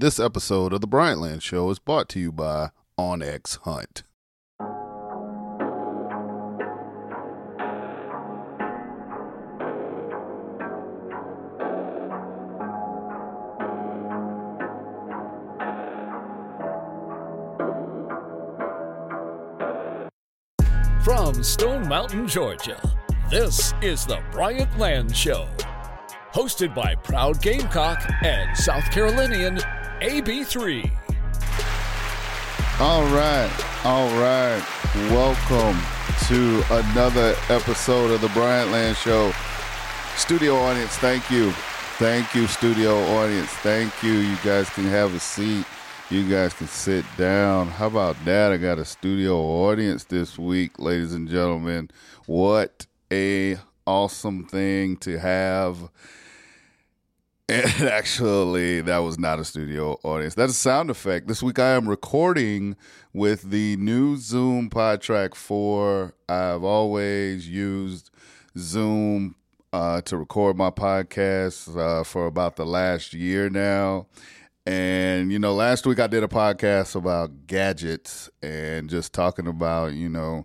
[0.00, 4.04] This episode of The Bryantland Show is brought to you by OnX Hunt.
[21.02, 22.80] From Stone Mountain, Georgia,
[23.32, 25.48] this is the Bryant Land Show.
[26.32, 29.58] Hosted by proud Gamecock and South Carolinian
[30.00, 30.90] AB3.
[32.80, 34.62] All right, all right.
[35.10, 35.76] Welcome
[36.28, 39.32] to another episode of the Bryant Land Show.
[40.14, 41.50] Studio audience, thank you.
[41.98, 43.48] Thank you, studio audience.
[43.48, 44.12] Thank you.
[44.12, 45.66] You guys can have a seat.
[46.10, 47.66] You guys can sit down.
[47.66, 48.52] How about that?
[48.52, 51.90] I got a studio audience this week, ladies and gentlemen.
[52.26, 55.90] What a awesome thing to have.
[57.48, 60.34] And actually, that was not a studio audience.
[60.34, 61.28] That's a sound effect.
[61.28, 62.76] This week I am recording
[63.14, 66.14] with the new Zoom PodTrak 4.
[66.28, 68.10] I've always used
[68.58, 69.34] Zoom
[69.72, 74.08] uh, to record my podcasts uh, for about the last year now.
[74.66, 79.94] And, you know, last week I did a podcast about gadgets and just talking about,
[79.94, 80.44] you know,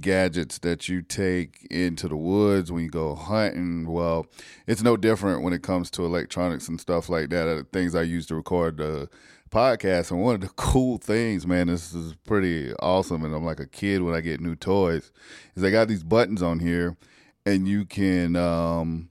[0.00, 3.90] gadgets that you take into the woods when you go hunting.
[3.90, 4.26] Well,
[4.66, 7.48] it's no different when it comes to electronics and stuff like that.
[7.48, 9.08] Uh, things I use to record the
[9.50, 10.10] podcast.
[10.10, 13.24] And one of the cool things, man, this is pretty awesome.
[13.24, 15.12] And I'm like a kid when I get new toys,
[15.54, 16.96] is I got these buttons on here
[17.44, 19.10] and you can, um,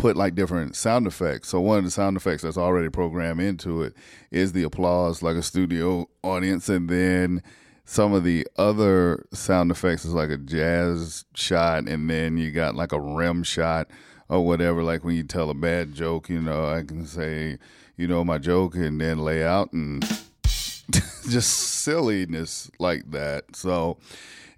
[0.00, 1.50] put like different sound effects.
[1.50, 3.94] So one of the sound effects that's already programmed into it
[4.30, 7.42] is the applause, like a studio audience, and then
[7.84, 12.74] some of the other sound effects is like a jazz shot, and then you got
[12.74, 13.88] like a rim shot
[14.28, 14.82] or whatever.
[14.82, 17.58] Like when you tell a bad joke, you know, I can say,
[17.96, 20.02] you know, my joke, and then lay out and
[21.28, 23.56] just silliness like that.
[23.56, 23.98] So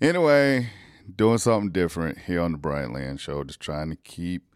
[0.01, 0.70] anyway,
[1.17, 4.55] doing something different here on the Bryant Land Show, just trying to keep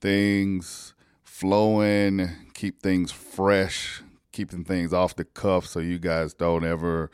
[0.00, 7.10] things flowing, keep things fresh, keeping things off the cuff so you guys don't ever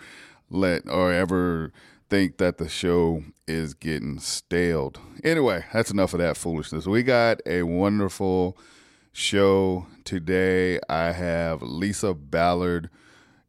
[0.52, 1.72] let or ever
[2.08, 5.00] think that the show is getting staled.
[5.24, 6.86] Anyway, that's enough of that foolishness.
[6.86, 8.56] We got a wonderful
[9.12, 10.78] show today.
[10.88, 12.90] I have Lisa Ballard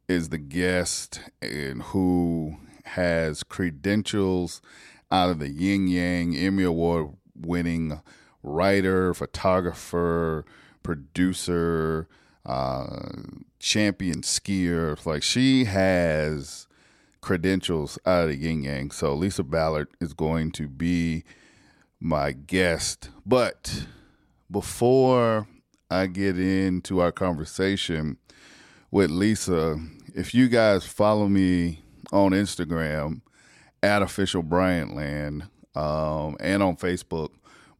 [0.08, 4.60] is the guest and who has credentials
[5.10, 8.00] out of the Yin Yang Emmy Award winning
[8.42, 10.44] writer, photographer,
[10.82, 12.08] producer,
[12.46, 13.12] uh,
[13.58, 15.04] champion skier.
[15.04, 16.66] Like she has
[17.24, 18.90] credentials out of the yin yang.
[18.90, 21.24] So Lisa Ballard is going to be
[21.98, 23.08] my guest.
[23.24, 23.86] But
[24.50, 25.48] before
[25.90, 28.18] I get into our conversation
[28.90, 29.78] with Lisa,
[30.14, 31.80] if you guys follow me
[32.12, 33.22] on Instagram
[33.82, 37.30] at official Bryant Land um, and on Facebook,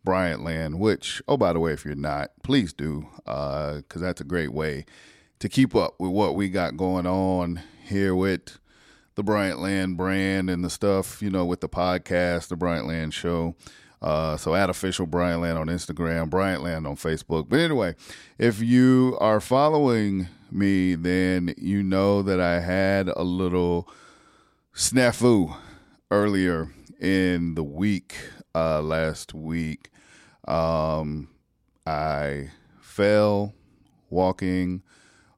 [0.04, 4.22] Bryant Land, which, oh, by the way, if you're not, please do, because uh, that's
[4.22, 4.86] a great way
[5.38, 8.58] to keep up with what we got going on here with
[9.14, 13.14] the Bryant Land brand and the stuff, you know, with the podcast, the Bryant Land
[13.14, 13.54] Show.
[14.02, 17.48] Uh, so at official Bryant Land on Instagram, Bryant Land on Facebook.
[17.48, 17.94] But anyway,
[18.38, 23.88] if you are following me, then you know that I had a little
[24.74, 25.56] snafu
[26.10, 26.70] earlier
[27.00, 28.14] in the week,
[28.54, 29.90] uh, last week.
[30.46, 31.28] Um,
[31.86, 32.50] I
[32.80, 33.54] fell
[34.10, 34.82] walking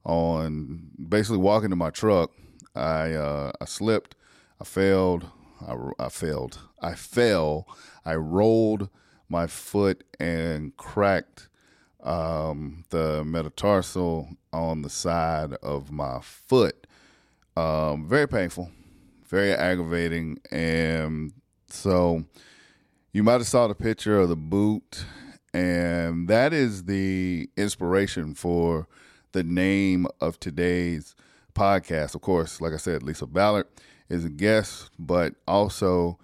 [0.03, 2.31] on basically walking to my truck.
[2.77, 4.15] I uh, I slipped.
[4.61, 5.29] I failed.
[5.67, 6.59] I, I failed.
[6.81, 7.67] I fell.
[8.05, 8.89] I rolled
[9.27, 11.49] my foot and cracked
[12.03, 16.87] um, the metatarsal on the side of my foot.
[17.55, 18.71] Um, very painful,
[19.27, 21.33] very aggravating, and
[21.69, 22.23] so
[23.11, 25.05] you might have saw the picture of the boot,
[25.53, 28.87] and that is the inspiration for
[29.31, 31.15] the name of today's
[31.57, 32.15] podcast.
[32.15, 33.67] Of course, like I said, Lisa Ballard
[34.09, 36.19] is a guest, but also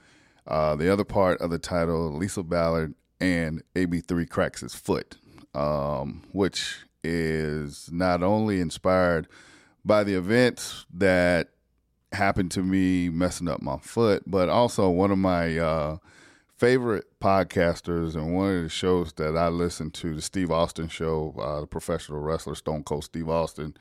[0.48, 5.18] uh, the other part of the title, Lisa Ballard and AB3 cracks his foot,
[5.54, 9.28] um, which is not only inspired
[9.84, 11.50] by the events that
[12.14, 15.98] happened to me messing up my foot, but also one of my uh,
[16.58, 21.34] favorite podcasters and one of the shows that I listen to, the Steve Austin show,
[21.40, 23.76] uh, the professional wrestler Stone Cold Steve Austin,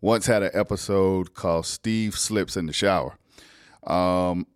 [0.00, 3.16] once had an episode called Steve Slips in the Shower.
[3.86, 4.46] Um,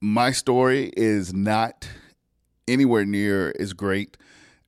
[0.00, 1.88] my story is not
[2.68, 4.16] anywhere near as great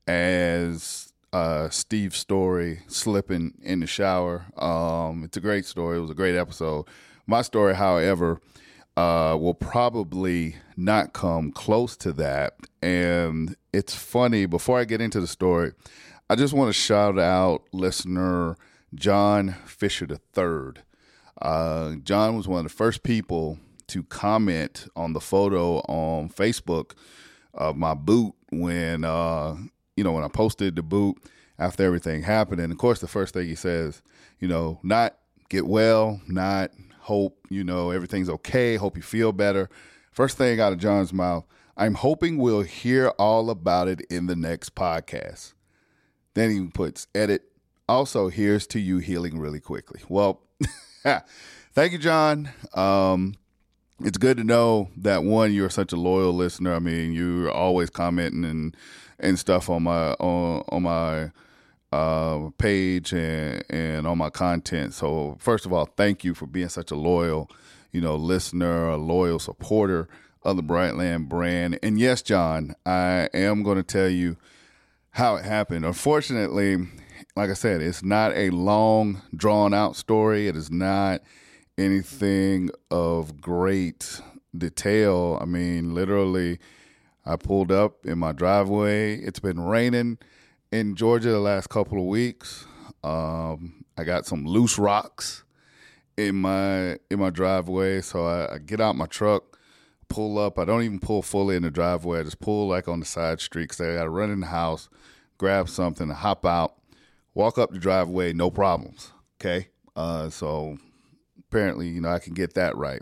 [0.06, 4.46] as uh, Steve's story, slipping in the shower.
[4.56, 5.98] Um, it's a great story.
[5.98, 6.86] It was a great episode.
[7.26, 8.40] My story, however,
[8.96, 12.54] uh, will probably not come close to that.
[12.82, 15.72] And it's funny, before I get into the story,
[16.30, 18.56] I just want to shout out listener
[18.94, 20.82] John Fisher III.
[21.40, 23.58] Uh, John was one of the first people
[23.88, 26.92] to comment on the photo on Facebook
[27.54, 29.56] of my boot when uh,
[29.96, 31.16] you know when I posted the boot
[31.58, 32.60] after everything happened.
[32.60, 34.02] And of course, the first thing he says,
[34.40, 35.16] you know, not
[35.48, 36.70] get well, not
[37.00, 39.68] hope you know everything's okay, hope you feel better.
[40.10, 41.46] First thing out of John's mouth,
[41.76, 45.54] I'm hoping we'll hear all about it in the next podcast.
[46.34, 47.42] Then he puts edit.
[47.88, 50.00] Also, here's to you healing really quickly.
[50.08, 50.42] Well,
[51.72, 52.50] thank you, John.
[52.74, 53.34] Um,
[54.00, 56.74] it's good to know that one, you're such a loyal listener.
[56.74, 58.76] I mean, you're always commenting and
[59.18, 61.30] and stuff on my on on my
[61.92, 64.94] uh, page and and on my content.
[64.94, 67.50] So first of all, thank you for being such a loyal,
[67.90, 70.08] you know, listener, a loyal supporter
[70.42, 71.78] of the Bryantland brand.
[71.82, 74.36] And yes, John, I am going to tell you
[75.10, 75.84] how it happened.
[75.84, 76.76] Unfortunately,
[77.38, 80.48] like I said, it's not a long, drawn out story.
[80.48, 81.22] It is not
[81.78, 84.20] anything of great
[84.56, 85.38] detail.
[85.40, 86.58] I mean, literally,
[87.24, 89.20] I pulled up in my driveway.
[89.20, 90.18] It's been raining
[90.72, 92.66] in Georgia the last couple of weeks.
[93.04, 95.44] Um, I got some loose rocks
[96.16, 99.56] in my in my driveway, so I, I, get out my truck,
[100.08, 100.58] pull up.
[100.58, 102.18] I don't even pull fully in the driveway.
[102.18, 104.48] I just pull like on the side street because I got to run in the
[104.48, 104.88] house,
[105.38, 106.77] grab something, hop out,
[107.38, 109.12] walk up the driveway, no problems.
[109.40, 110.76] Okay, uh, so
[111.38, 113.00] apparently, you know, I can get that right.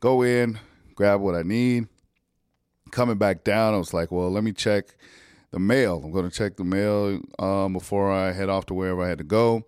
[0.00, 0.58] Go in,
[0.94, 1.86] grab what I need.
[2.90, 4.96] Coming back down, I was like, well, let me check
[5.50, 6.00] the mail.
[6.02, 9.18] I'm going to check the mail um, before I head off to wherever I had
[9.18, 9.66] to go.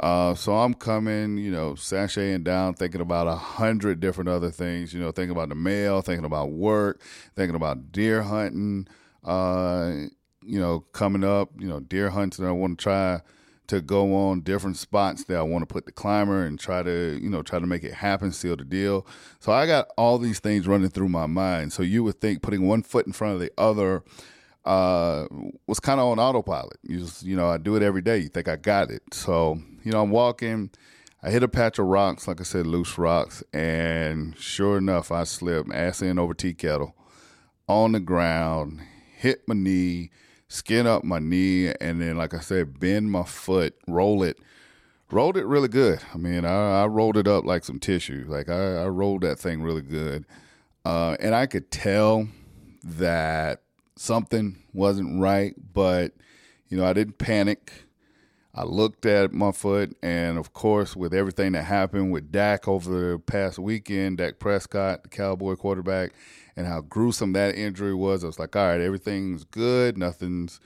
[0.00, 4.92] Uh, so I'm coming, you know, sashaying down, thinking about a hundred different other things.
[4.92, 7.00] You know, thinking about the mail, thinking about work,
[7.36, 8.88] thinking about deer hunting.
[9.24, 10.06] Uh,
[10.48, 12.46] you know, coming up, you know, deer hunting.
[12.46, 13.20] I want to try
[13.68, 17.18] to go on different spots that I want to put the climber and try to,
[17.22, 19.06] you know, try to make it happen, seal the deal.
[19.40, 21.72] So I got all these things running through my mind.
[21.72, 24.02] So you would think putting one foot in front of the other
[24.64, 25.26] uh,
[25.66, 26.78] was kind of on autopilot.
[26.82, 28.18] You just, you know, I do it every day.
[28.18, 29.02] You think I got it.
[29.12, 30.70] So, you know, I'm walking.
[31.22, 35.24] I hit a patch of rocks, like I said, loose rocks, and sure enough, I
[35.24, 36.94] slipped ass in over tea kettle
[37.68, 38.80] on the ground,
[39.16, 40.10] hit my knee
[40.48, 44.38] skin up my knee, and then, like I said, bend my foot, roll it,
[45.10, 46.00] rolled it really good.
[46.12, 48.24] I mean, I, I rolled it up like some tissue.
[48.28, 50.24] Like I, I rolled that thing really good,
[50.84, 52.28] uh, and I could tell
[52.82, 53.62] that
[53.96, 55.54] something wasn't right.
[55.72, 56.12] But
[56.68, 57.84] you know, I didn't panic.
[58.54, 62.90] I looked at my foot, and of course, with everything that happened with Dak over
[62.90, 66.12] the past weekend, Dak Prescott, the Cowboy quarterback,
[66.58, 68.24] and how gruesome that injury was.
[68.24, 69.96] I was like, all right, everything's good.
[69.96, 70.58] Nothing's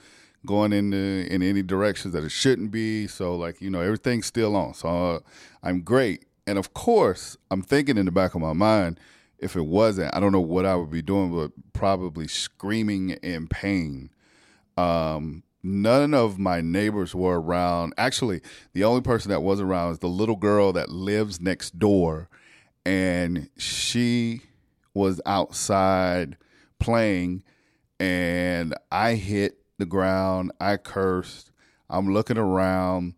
[0.47, 3.07] going in the, in any directions that it shouldn't be.
[3.07, 4.73] So like, you know, everything's still on.
[4.73, 5.19] So uh,
[5.63, 6.25] I'm great.
[6.47, 8.99] And of course, I'm thinking in the back of my mind,
[9.39, 13.47] if it wasn't, I don't know what I would be doing, but probably screaming in
[13.49, 14.09] pain.
[14.79, 17.93] Um, none of my neighbors were around.
[17.99, 18.41] Actually,
[18.73, 22.31] the only person that was around is the little girl that lives next door,
[22.87, 24.41] and she
[24.95, 26.37] was outside
[26.79, 27.43] playing
[27.99, 30.53] and I hit the ground.
[30.61, 31.51] I cursed.
[31.89, 33.15] I'm looking around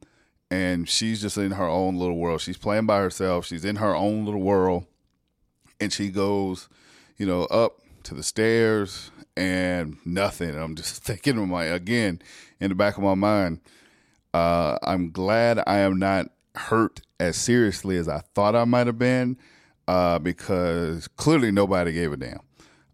[0.50, 2.40] and she's just in her own little world.
[2.40, 3.46] She's playing by herself.
[3.46, 4.86] She's in her own little world.
[5.80, 6.68] And she goes,
[7.16, 10.56] you know, up to the stairs and nothing.
[10.56, 12.20] I'm just thinking of my again
[12.60, 13.60] in the back of my mind.
[14.32, 18.98] Uh, I'm glad I am not hurt as seriously as I thought I might have
[18.98, 19.36] been
[19.88, 22.40] uh, because clearly nobody gave a damn.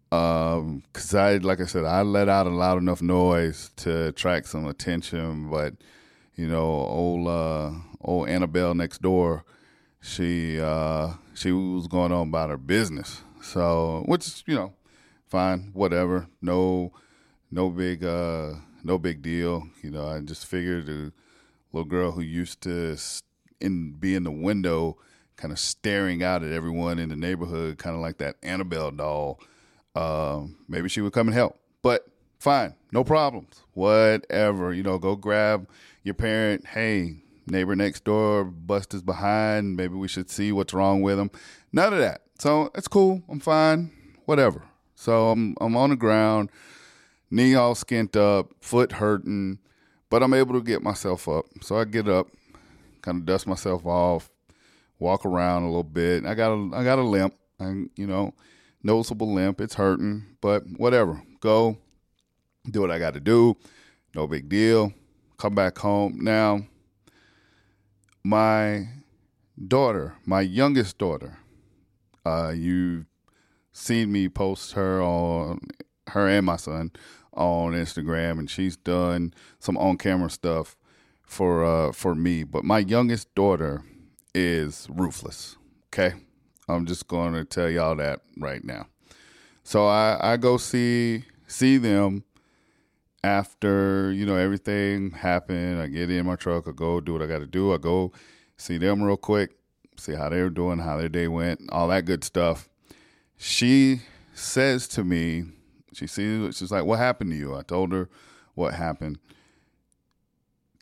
[0.09, 4.47] Because um, I, like I said, I let out a loud enough noise to attract
[4.47, 5.73] some attention, but
[6.35, 7.71] you know, old uh,
[8.01, 9.45] old Annabelle next door,
[10.01, 13.21] she uh, she was going on about her business.
[13.41, 14.73] So, which you know,
[15.27, 16.27] fine, whatever.
[16.41, 16.91] No,
[17.49, 19.67] no big, uh, no big deal.
[19.81, 21.13] You know, I just figured the
[21.71, 22.97] little girl who used to
[23.61, 24.97] in be in the window
[25.41, 29.39] kind of staring out at everyone in the neighborhood, kind of like that Annabelle doll.
[29.95, 31.59] Uh, maybe she would come and help.
[31.81, 32.05] But
[32.39, 33.63] fine, no problems.
[33.73, 34.71] Whatever.
[34.71, 35.67] You know, go grab
[36.03, 36.67] your parent.
[36.67, 39.75] Hey, neighbor next door, Buster's behind.
[39.75, 41.31] Maybe we should see what's wrong with him.
[41.73, 42.21] None of that.
[42.37, 43.23] So it's cool.
[43.27, 43.91] I'm fine.
[44.25, 44.63] Whatever.
[44.93, 46.51] So I'm I'm on the ground,
[47.31, 49.57] knee all skint up, foot hurting,
[50.11, 51.45] but I'm able to get myself up.
[51.61, 52.27] So I get up,
[53.01, 54.29] kind of dust myself off,
[55.01, 56.25] walk around a little bit.
[56.25, 58.33] I got a I got a limp, and you know,
[58.83, 59.59] noticeable limp.
[59.59, 61.21] It's hurting, but whatever.
[61.41, 61.77] Go,
[62.69, 63.57] do what I got to do.
[64.15, 64.93] No big deal.
[65.37, 66.67] Come back home now.
[68.23, 68.87] My
[69.67, 71.39] daughter, my youngest daughter,
[72.23, 73.05] uh, you've
[73.73, 75.61] seen me post her on
[76.09, 76.91] her and my son
[77.33, 80.77] on Instagram, and she's done some on camera stuff
[81.23, 82.43] for uh, for me.
[82.43, 83.83] But my youngest daughter
[84.33, 85.57] is ruthless.
[85.87, 86.15] Okay,
[86.67, 88.87] I'm just going to tell y'all that right now.
[89.63, 92.23] So I, I go see see them
[93.23, 95.81] after you know everything happened.
[95.81, 96.67] I get in my truck.
[96.67, 97.73] I go do what I got to do.
[97.73, 98.11] I go
[98.57, 99.51] see them real quick,
[99.97, 102.69] see how they're doing, how their day went, all that good stuff.
[103.37, 104.01] She
[104.33, 105.45] says to me,
[105.93, 108.09] she sees, she's like, "What happened to you?" I told her
[108.53, 109.19] what happened.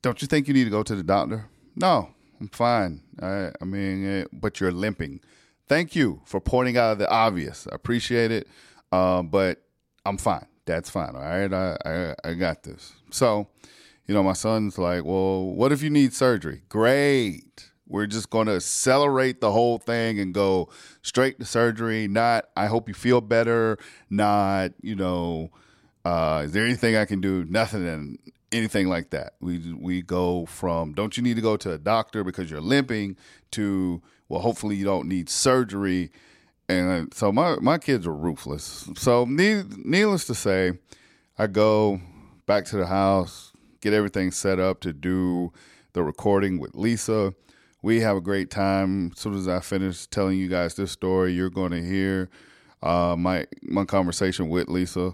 [0.02, 1.50] Don't you think you need to go to the doctor?
[1.76, 2.10] No,
[2.40, 3.02] I'm fine.
[3.22, 5.22] I, I mean, eh, but you're limping.
[5.68, 7.68] Thank you for pointing out the obvious.
[7.72, 8.48] I appreciate it,
[8.92, 9.62] uh, but
[10.06, 10.46] I'm fine.
[10.66, 11.16] That's fine.
[11.16, 12.94] All right, I, I I got this.
[13.12, 13.48] So,
[14.08, 17.70] you know, my son's like, "Well, what if you need surgery?" Great.
[17.88, 20.70] We're just going to accelerate the whole thing and go
[21.02, 22.08] straight to surgery.
[22.08, 23.80] Not, I hope you feel better.
[24.12, 25.50] Not, you know,
[26.06, 27.46] uh, is there anything I can do?
[27.46, 28.20] Nothing and
[28.52, 29.34] anything like that.
[29.40, 33.18] We we go from don't you need to go to a doctor because you're limping
[33.52, 36.12] to well, hopefully you don't need surgery.
[36.68, 38.90] And so my my kids are ruthless.
[38.96, 40.74] So needless to say,
[41.38, 42.00] I go
[42.46, 45.52] back to the house, get everything set up to do
[45.94, 47.34] the recording with Lisa
[47.82, 49.12] we have a great time.
[49.14, 52.30] As soon as I finish telling you guys this story, you're going to hear
[52.82, 55.14] uh, my my conversation with Lisa.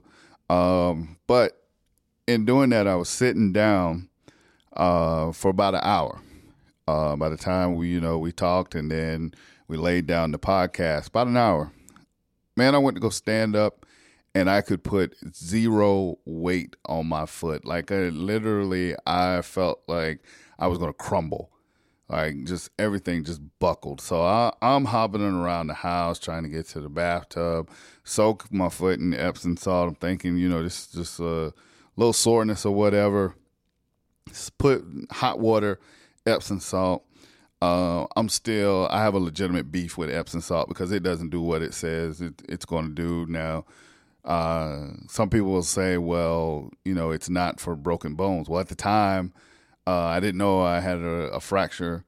[0.50, 1.65] Um, but
[2.28, 4.10] in doing that, I was sitting down
[4.74, 6.22] uh, for about an hour.
[6.88, 9.34] Uh, by the time we, you know, we talked and then
[9.68, 11.72] we laid down the podcast, about an hour.
[12.56, 13.86] Man, I went to go stand up
[14.36, 17.66] and I could put zero weight on my foot.
[17.66, 20.20] Like I literally, I felt like
[20.60, 21.52] I was going to crumble
[22.10, 24.00] like just everything just buckled.
[24.00, 27.70] So I, I'm hobbling around the house trying to get to the bathtub,
[28.04, 29.90] soak my foot in Epsom salt.
[29.90, 31.54] I'm thinking, you know, this is just a
[31.96, 33.36] little soreness or whatever.
[34.30, 35.80] Just put hot water,
[36.26, 37.06] Epsom salt.
[37.62, 41.42] Uh, I'm still, I have a legitimate beef with Epsom salt because it doesn't do
[41.42, 43.26] what it says it, it's going to do.
[43.32, 43.66] Now,
[44.24, 48.50] uh, some people will say, well, you know, it's not for broken bones.
[48.50, 49.34] Well, at the time,
[49.88, 52.04] uh, I didn't know I had a, a fracture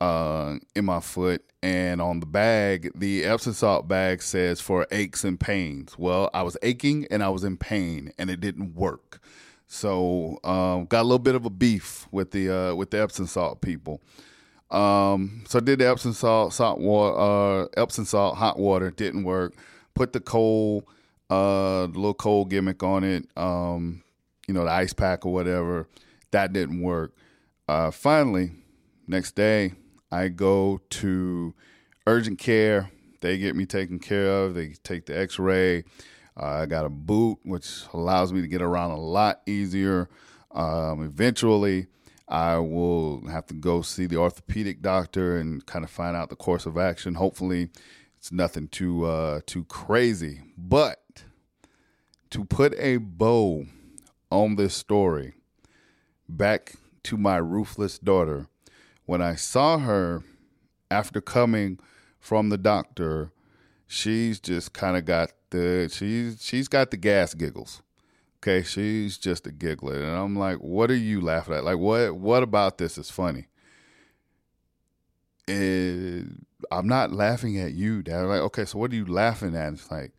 [0.00, 5.24] uh, in my foot, and on the bag, the Epsom salt bag says for aches
[5.24, 5.98] and pains.
[5.98, 9.20] Well, I was aching and I was in pain, and it didn't work.
[9.66, 13.26] So um, got a little bit of a beef with the uh, with the Epsom
[13.26, 14.00] salt people.
[14.70, 19.54] Um, so did the Epsom salt, salt water, uh, Epsom salt, hot water didn't work.
[19.94, 20.84] Put the cold,
[21.30, 23.26] uh, little cold gimmick on it.
[23.36, 24.02] Um,
[24.46, 25.88] you know, the ice pack or whatever.
[26.30, 27.14] That didn't work.
[27.66, 28.52] Uh, finally,
[29.06, 29.72] next day,
[30.10, 31.54] I go to
[32.06, 32.90] urgent care.
[33.20, 34.54] They get me taken care of.
[34.54, 35.84] They take the x ray.
[36.40, 40.08] Uh, I got a boot, which allows me to get around a lot easier.
[40.52, 41.88] Um, eventually,
[42.28, 46.36] I will have to go see the orthopedic doctor and kind of find out the
[46.36, 47.14] course of action.
[47.14, 47.70] Hopefully,
[48.16, 50.42] it's nothing too uh, too crazy.
[50.56, 51.24] But
[52.30, 53.66] to put a bow
[54.30, 55.34] on this story,
[56.28, 56.74] back
[57.04, 58.46] to my ruthless daughter.
[59.08, 60.22] When I saw her
[60.90, 61.78] after coming
[62.20, 63.32] from the doctor,
[63.86, 67.80] she's just kind of got the she's she's got the gas giggles.
[68.36, 71.64] Okay, she's just a giggler, and I'm like, "What are you laughing at?
[71.64, 73.46] Like, what what about this is funny?"
[75.48, 78.24] And I'm not laughing at you, Dad.
[78.24, 79.72] I'm like, okay, so what are you laughing at?
[79.72, 80.12] It's like,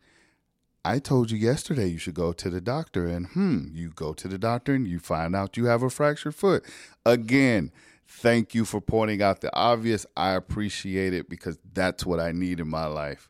[0.84, 4.28] I told you yesterday you should go to the doctor, and hmm, you go to
[4.28, 6.66] the doctor and you find out you have a fractured foot.
[7.06, 7.72] Again,
[8.10, 10.06] thank you for pointing out the obvious.
[10.18, 13.30] I appreciate it because that's what I need in my life.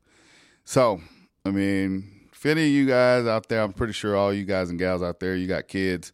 [0.63, 1.01] So,
[1.45, 4.69] I mean, if any of you guys out there, I'm pretty sure all you guys
[4.69, 6.11] and gals out there, you got kids,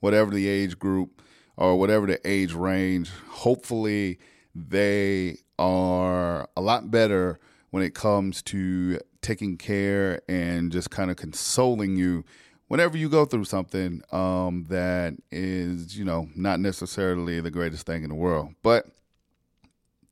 [0.00, 1.22] whatever the age group
[1.56, 4.18] or whatever the age range, hopefully
[4.54, 7.38] they are a lot better
[7.70, 12.24] when it comes to taking care and just kind of consoling you
[12.68, 18.02] whenever you go through something um, that is, you know, not necessarily the greatest thing
[18.04, 18.54] in the world.
[18.62, 18.86] But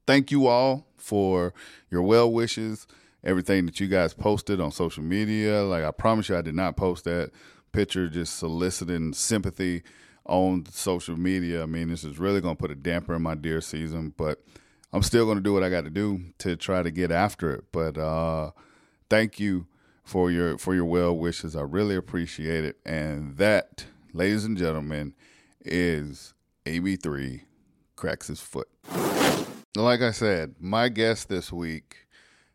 [0.07, 1.55] thank you all for
[1.91, 2.87] your well wishes,
[3.23, 5.63] everything that you guys posted on social media.
[5.63, 7.31] Like I promise you, I did not post that
[7.73, 9.83] picture just soliciting sympathy.
[10.29, 11.63] on social media.
[11.63, 14.43] I mean, this is really going to put a damper in my deer season, but
[14.93, 17.53] I'm still going to do what I got to do to try to get after
[17.55, 17.65] it.
[17.71, 18.51] But uh,
[19.09, 19.69] thank you
[20.07, 21.55] for your for your well wishes.
[21.55, 22.79] I really appreciate it.
[22.87, 23.85] And that,
[24.15, 25.15] ladies and gentlemen,
[25.63, 26.33] is
[26.65, 27.43] AB3
[27.97, 28.69] cracks his foot.
[29.75, 32.07] Like I said, my guest this week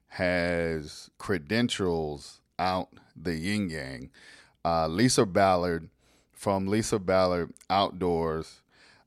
[0.07, 4.09] has credentials out the yin yang.
[4.63, 5.89] Uh, Lisa Ballard
[6.31, 8.61] from Lisa Ballard Outdoors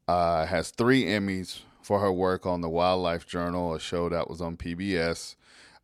[0.07, 4.41] uh, has three Emmys for her work on the Wildlife Journal, a show that was
[4.41, 5.35] on PBS.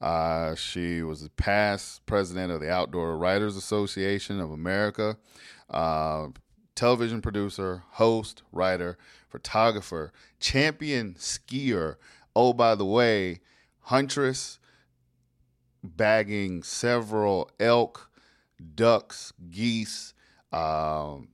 [0.00, 5.18] Uh, she was past president of the Outdoor Writers Association of America,
[5.68, 6.28] uh,
[6.74, 8.96] television producer, host, writer,
[9.28, 11.96] photographer, champion skier.
[12.34, 13.40] Oh, by the way,
[13.80, 14.58] huntress,
[15.84, 18.10] bagging several elk,
[18.74, 20.14] ducks, geese,
[20.52, 21.28] a um,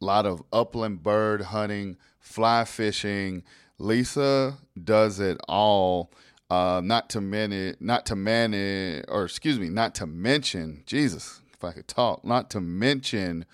[0.00, 3.44] lot of upland bird hunting, fly fishing.
[3.78, 6.10] Lisa does it all.
[6.50, 11.62] Uh, not to many, not to manage, or excuse me, not to mention, Jesus, if
[11.62, 13.44] I could talk, not to mention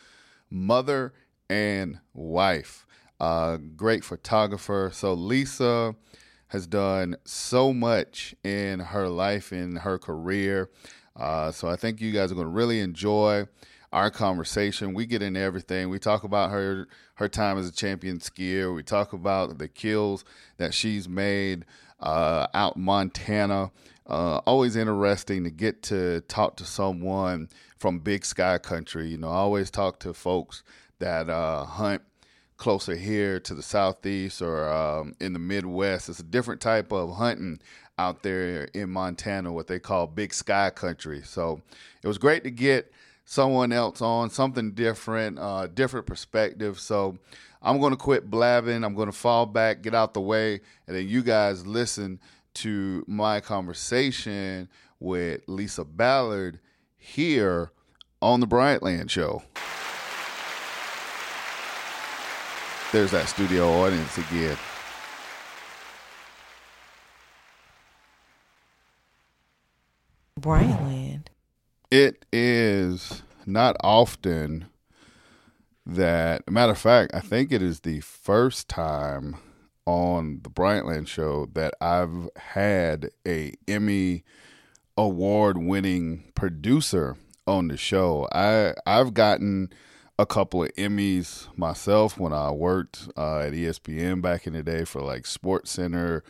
[0.51, 1.13] mother
[1.51, 2.87] and wife.
[3.21, 4.91] Uh, great photographer.
[4.95, 5.95] So Lisa
[6.49, 10.71] has done so much in her life, in her career.
[11.15, 13.47] Uh, so I think you guys are going to really enjoy
[13.93, 14.95] our conversation.
[14.95, 15.89] We get into everything.
[15.89, 18.75] We talk about her her time as a champion skier.
[18.75, 20.25] We talk about the kills
[20.59, 21.65] that she's made
[22.01, 23.71] uh, out Montana.
[24.07, 27.49] Uh, always interesting to get to talk to someone
[27.79, 29.09] from Big Sky Country.
[29.09, 30.63] You know, I always talk to folks
[30.99, 32.03] that uh, hunt
[32.57, 36.09] closer here to the southeast or um, in the Midwest.
[36.09, 37.61] It's a different type of hunting
[37.99, 41.23] out there in Montana, what they call Big Sky Country.
[41.23, 41.61] So
[42.03, 42.93] it was great to get
[43.25, 46.79] someone else on, something different, uh, different perspective.
[46.79, 47.19] So
[47.67, 48.85] I'm going to quit blabbing.
[48.85, 52.21] I'm going to fall back, get out the way, and then you guys listen
[52.55, 54.69] to my conversation
[55.01, 56.61] with Lisa Ballard
[56.97, 57.73] here
[58.23, 59.43] on the Bryantland Show.
[62.93, 64.57] There's that studio audience again.
[70.41, 71.27] Bryantland.
[71.91, 74.67] It is not often
[75.87, 79.37] that, matter of fact, I think it is the first time
[79.87, 84.25] on the Bryantland show that I've had a Emmy
[84.97, 88.29] award winning producer on the show.
[88.33, 89.71] I I've gotten
[90.19, 94.85] a couple of Emmys myself when I worked uh, at ESPN back in the day
[94.85, 96.25] for like Sports Center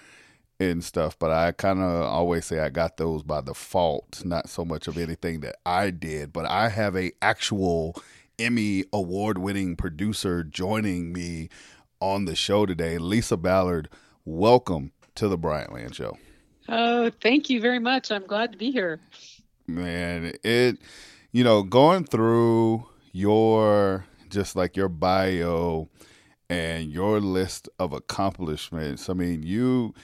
[0.59, 4.65] and stuff, but I kind of always say I got those by default, not so
[4.65, 7.97] much of anything that I did, but I have a actual
[8.39, 11.49] Emmy award winning producer joining me
[12.01, 12.99] on the show today.
[12.99, 13.89] Lisa Ballard,
[14.27, 16.19] welcome to the Bryant Land Show.
[16.69, 18.11] Oh, thank you very much.
[18.11, 19.01] I'm glad to be here.
[19.67, 20.79] Man, it,
[21.33, 25.89] you know, going through your, just like your bio
[26.51, 29.95] and your list of accomplishments, I mean, you,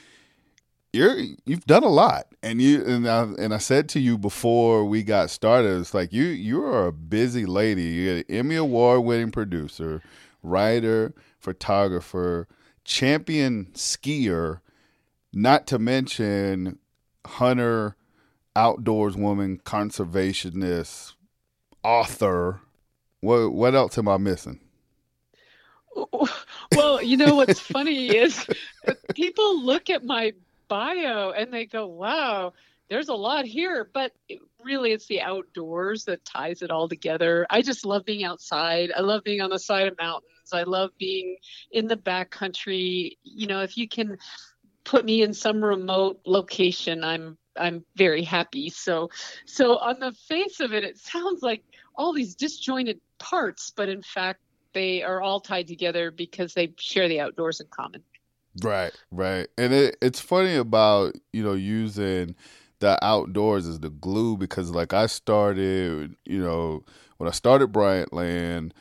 [0.93, 4.85] you're you've done a lot, and you and I, and I said to you before
[4.85, 7.83] we got started, it's like you you are a busy lady.
[7.83, 10.03] You're an Emmy award winning producer,
[10.43, 12.47] writer, photographer,
[12.85, 14.61] champion skier,
[15.33, 16.79] not to mention
[17.27, 17.97] hunter,
[18.55, 21.15] outdoors woman, conservationist,
[21.83, 22.61] author.
[23.21, 24.61] What what else am I missing?
[26.75, 28.47] Well, you know what's funny is
[29.15, 30.33] people look at my
[30.73, 32.55] bio and they go, wow,
[32.89, 33.91] there's a lot here.
[33.93, 37.47] But it, really, it's the outdoors that ties it all together.
[37.51, 38.91] I just love being outside.
[38.97, 40.51] I love being on the side of mountains.
[40.51, 41.37] I love being
[41.71, 43.19] in the backcountry.
[43.23, 44.17] You know, if you can
[44.83, 48.71] put me in some remote location, I'm I'm very happy.
[48.71, 49.11] So
[49.45, 51.63] so on the face of it, it sounds like
[51.95, 54.41] all these disjointed parts, but in fact
[54.73, 58.03] they are all tied together because they share the outdoors in common.
[58.61, 59.49] Right, right.
[59.57, 62.35] And it, it's funny about, you know, using
[62.81, 66.85] the outdoors as the glue because like I started, you know,
[67.17, 68.73] when I started Bryantland,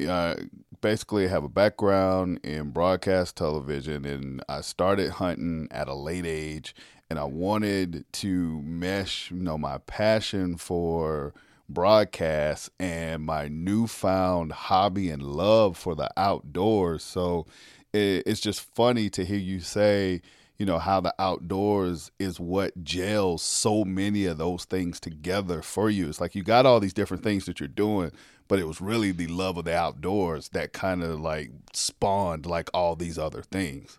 [0.00, 0.36] I
[0.80, 6.74] basically have a background in broadcast television and I started hunting at a late age
[7.10, 11.34] and I wanted to mesh, you know, my passion for
[11.68, 17.02] broadcast and my newfound hobby and love for the outdoors.
[17.02, 17.46] So
[17.92, 20.22] it, it's just funny to hear you say,
[20.58, 25.90] you know, how the outdoors is what gels so many of those things together for
[25.90, 26.08] you.
[26.08, 28.12] It's like you got all these different things that you're doing,
[28.48, 32.70] but it was really the love of the outdoors that kind of like spawned like
[32.72, 33.98] all these other things.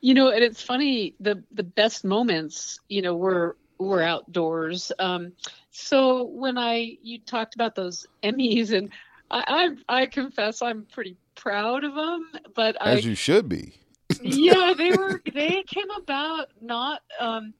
[0.00, 4.92] You know, and it's funny the the best moments, you know, were were outdoors.
[4.98, 5.32] Um,
[5.70, 8.90] so when I you talked about those Emmys, and
[9.30, 13.74] I I, I confess I'm pretty proud of them, but as I, you should be.
[14.22, 17.00] yeah, they were they came about not.
[17.18, 17.54] Um,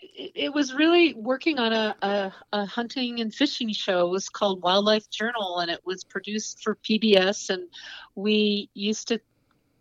[0.00, 4.06] it, it was really working on a, a, a hunting and fishing show.
[4.06, 7.50] It was called Wildlife Journal, and it was produced for PBS.
[7.50, 7.68] And
[8.14, 9.20] we used to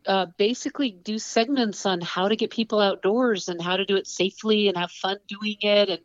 [0.08, 4.08] uh, basically do segments on how to get people outdoors and how to do it
[4.08, 6.00] safely and have fun doing it and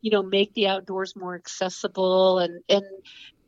[0.00, 2.84] you know make the outdoors more accessible and and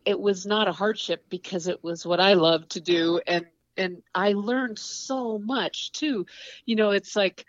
[0.07, 4.03] it was not a hardship because it was what I loved to do and and
[4.14, 6.27] I learned so much too
[6.64, 7.45] you know it's like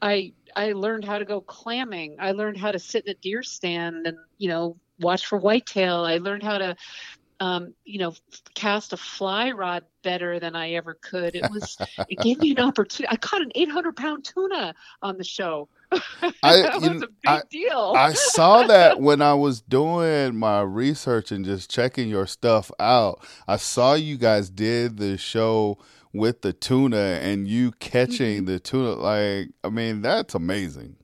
[0.00, 3.42] I I learned how to go clamming I learned how to sit in a deer
[3.42, 6.76] stand and you know watch for whitetail I learned how to
[7.42, 8.14] um, you know,
[8.54, 11.34] cast a fly rod better than I ever could.
[11.34, 11.76] It was,
[12.08, 13.12] it gave me an opportunity.
[13.12, 15.68] I caught an 800 pound tuna on the show.
[16.42, 17.94] I, that was you a big I- deal.
[17.96, 23.24] I saw that when I was doing my research and just checking your stuff out.
[23.46, 25.78] I saw you guys did the show
[26.12, 28.46] with the tuna and you catching mm-hmm.
[28.46, 28.94] the tuna.
[28.94, 30.96] Like, I mean, that's amazing.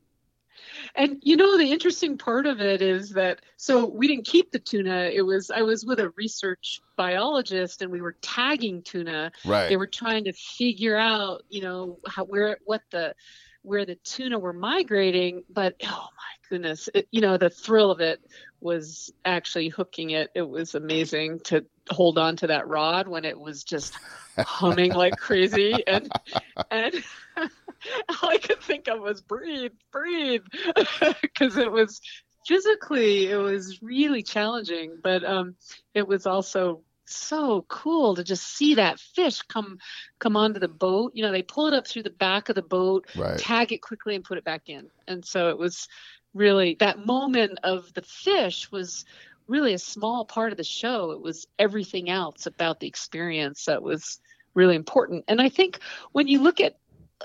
[0.94, 4.58] and you know, the interesting part of it is that so we didn't keep the
[4.58, 5.10] tuna.
[5.12, 9.32] It was I was with a research biologist and we were tagging tuna.
[9.44, 9.68] Right.
[9.68, 13.14] They were trying to figure out, you know, how where what the
[13.62, 15.44] where the tuna were migrating.
[15.50, 18.20] But oh my goodness, it, you know, the thrill of it
[18.60, 20.30] was actually hooking it.
[20.34, 23.94] It was amazing to hold on to that rod when it was just
[24.38, 26.10] humming like crazy and
[26.70, 26.94] and
[27.36, 30.42] all I could think of was breathe, breathe,
[31.22, 32.00] because it was
[32.46, 35.54] physically it was really challenging, but um,
[35.94, 36.82] it was also
[37.16, 39.78] so cool to just see that fish come
[40.18, 41.12] come onto the boat.
[41.14, 43.36] You know, they pull it up through the back of the boat, Right.
[43.36, 44.88] tag it quickly, and put it back in.
[45.06, 45.88] And so it was
[46.34, 49.04] really that moment of the fish was
[49.48, 51.10] really a small part of the show.
[51.12, 54.18] It was everything else about the experience that was
[54.54, 55.24] really important.
[55.28, 55.80] And I think
[56.12, 56.74] when you look at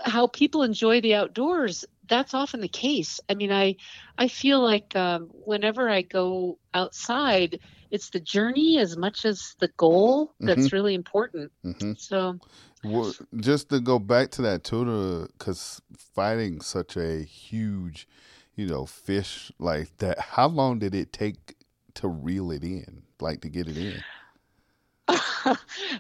[0.04, 3.20] how people enjoy the outdoors, that's often the case.
[3.30, 3.76] I mean, I
[4.18, 7.60] I feel like um, whenever I go outside,
[7.94, 11.52] it's the journey as much as the goal that's really important.
[11.64, 12.40] hmm So
[12.84, 18.08] Well, just to go back to that tuna, because fighting such a huge,
[18.56, 21.56] you know, fish like that, how long did it take
[21.96, 24.04] to reel it in, like to get it in?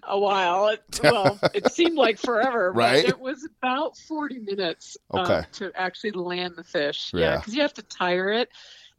[0.03, 0.69] a while.
[0.69, 3.03] It, well, it seemed like forever, Right?
[3.03, 5.47] but it was about 40 minutes uh, Okay.
[5.53, 7.11] to actually land the fish.
[7.13, 7.19] Yeah.
[7.21, 8.49] Yeah, because you have to tire it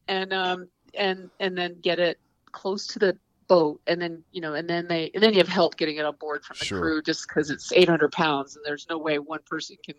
[0.07, 2.19] and um and and then get it
[2.55, 3.17] close to the
[3.49, 6.05] boat and then you know and then they and then you have help getting it
[6.05, 6.79] on board from the Sure.
[6.79, 9.95] crew just because it's 800 pounds and there's no way one person can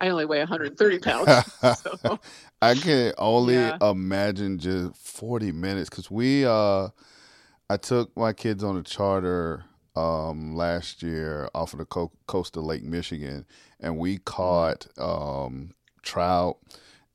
[0.00, 2.20] i only weigh 130 pounds so
[2.62, 3.78] I can only Yeah.
[3.80, 6.88] imagine just 40 minutes because we, uh,
[7.70, 9.64] I took my kids on a charter
[9.96, 13.46] um, last year off of the co- coast of Lake Michigan,
[13.80, 16.58] and we caught um, trout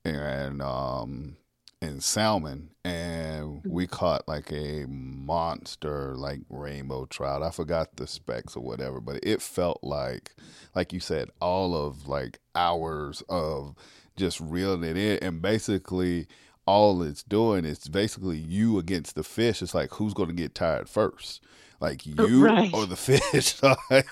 [0.06, 1.38] and um,
[1.82, 3.70] and salmon, and mm-hmm.
[3.70, 7.42] we caught like a monster like rainbow trout.
[7.42, 10.36] I forgot the specs or whatever, but it felt like,
[10.76, 13.76] like you said, all of like hours of
[14.16, 16.28] just reeling it in, and basically
[16.68, 19.62] all it's doing is basically you against the fish.
[19.62, 21.42] It's like who's going to get tired first,
[21.88, 22.16] like you
[22.46, 22.74] Right.
[22.74, 23.62] or the fish.
[23.90, 24.08] Like,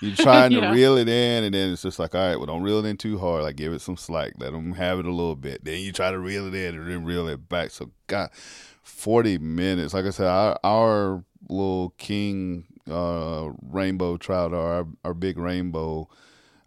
[0.00, 2.62] you're trying to reel it in, and then it's just like, all right, well, don't
[2.62, 3.42] reel it in too hard.
[3.42, 4.34] Like, give it some slack.
[4.38, 5.64] Let them have it a little bit.
[5.64, 7.70] Then you try to reel it in, and then reel it back.
[7.70, 8.30] So, God,
[8.82, 9.94] forty minutes.
[9.94, 16.08] Like I said, our, our little king uh, rainbow trout, our our big rainbow.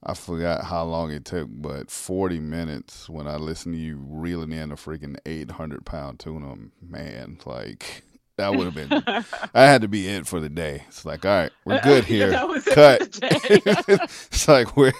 [0.01, 4.53] I forgot how long it took, but 40 minutes when I listened to you reeling
[4.53, 8.03] in a freaking 800 pound tuna, man, like
[8.39, 9.03] that would have been,
[9.53, 10.83] I had to be it for the day.
[10.87, 12.31] It's like, all right, we're uh, good here.
[12.31, 13.11] that was cut.
[13.11, 13.99] the
[14.31, 14.93] it's like, we're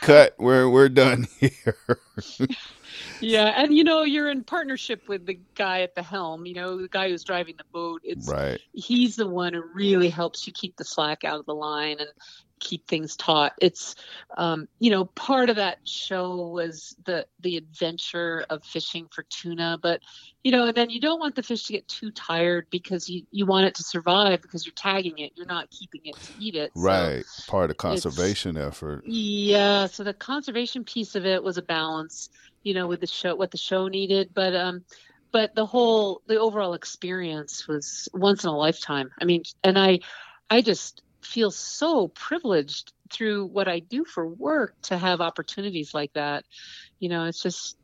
[0.00, 0.34] cut.
[0.38, 1.76] We're, we're done here.
[3.20, 6.80] yeah and you know you're in partnership with the guy at the helm you know
[6.80, 8.58] the guy who's driving the boat it's right.
[8.72, 12.08] he's the one who really helps you keep the slack out of the line and
[12.60, 13.52] keep things taut.
[13.60, 13.94] It's,
[14.36, 19.78] um, you know, part of that show was the the adventure of fishing for tuna,
[19.82, 20.00] but
[20.44, 23.24] you know, and then you don't want the fish to get too tired because you
[23.30, 26.54] you want it to survive because you're tagging it, you're not keeping it to eat
[26.54, 26.70] it.
[26.74, 29.04] Right, so part of the conservation effort.
[29.04, 32.28] Yeah, so the conservation piece of it was a balance,
[32.62, 34.84] you know, with the show what the show needed, but um
[35.32, 39.10] but the whole the overall experience was once in a lifetime.
[39.20, 40.00] I mean, and I
[40.48, 46.12] I just feel so privileged through what I do for work to have opportunities like
[46.14, 46.44] that.
[46.98, 47.76] You know, it's just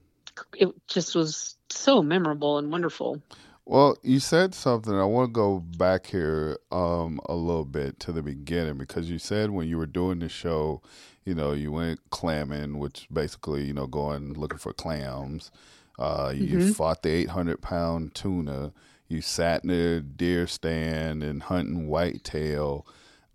[0.54, 3.22] it just was so memorable and wonderful.
[3.64, 4.94] Well, you said something.
[4.94, 9.18] I want to go back here um, a little bit to the beginning because you
[9.18, 10.82] said when you were doing the show,
[11.24, 15.50] you know, you went clamming, which basically, you know, going looking for clams.
[15.98, 16.70] Uh, you mm-hmm.
[16.72, 18.72] fought the 800 pound tuna.
[19.08, 22.86] You sat in a deer stand and hunting whitetail.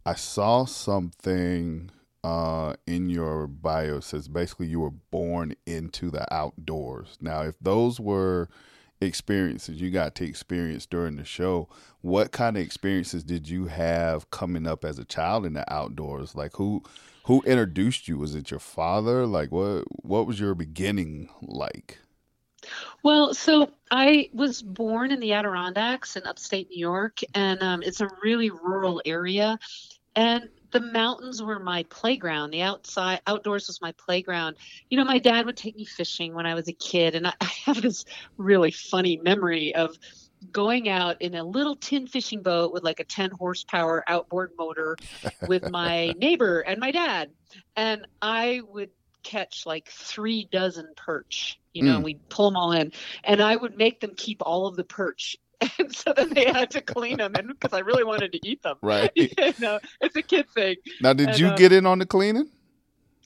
[0.05, 1.91] I saw something
[2.23, 7.17] uh, in your bio says basically you were born into the outdoors.
[7.21, 8.49] Now, if those were
[8.99, 11.67] experiences you got to experience during the show,
[12.01, 16.35] what kind of experiences did you have coming up as a child in the outdoors?
[16.35, 16.83] Like who
[17.25, 18.17] who introduced you?
[18.17, 19.25] Was it your father?
[19.25, 21.99] Like what what was your beginning like?
[23.03, 28.01] Well, so I was born in the Adirondacks in upstate New York, and um, it's
[28.01, 29.57] a really rural area.
[30.15, 32.51] And the mountains were my playground.
[32.51, 34.57] The outside outdoors was my playground.
[34.89, 37.33] You know, my dad would take me fishing when I was a kid, and I,
[37.41, 38.05] I have this
[38.37, 39.97] really funny memory of
[40.51, 44.97] going out in a little tin fishing boat with like a 10 horsepower outboard motor
[45.47, 47.29] with my neighbor and my dad
[47.75, 48.89] and i would
[49.21, 52.03] catch like three dozen perch you know, mm.
[52.03, 52.91] we'd pull them all in,
[53.23, 55.37] and I would make them keep all of the perch.
[55.77, 58.77] And so then they had to clean them, because I really wanted to eat them.
[58.81, 59.11] Right.
[59.15, 60.75] you know, it's a kid thing.
[61.01, 62.49] Now, did and, you um, get in on the cleaning?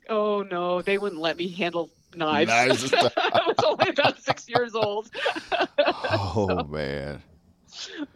[0.09, 2.49] Oh no, they wouldn't let me handle knives.
[2.49, 5.09] knives I was only about six years old.
[5.97, 7.23] oh so, man.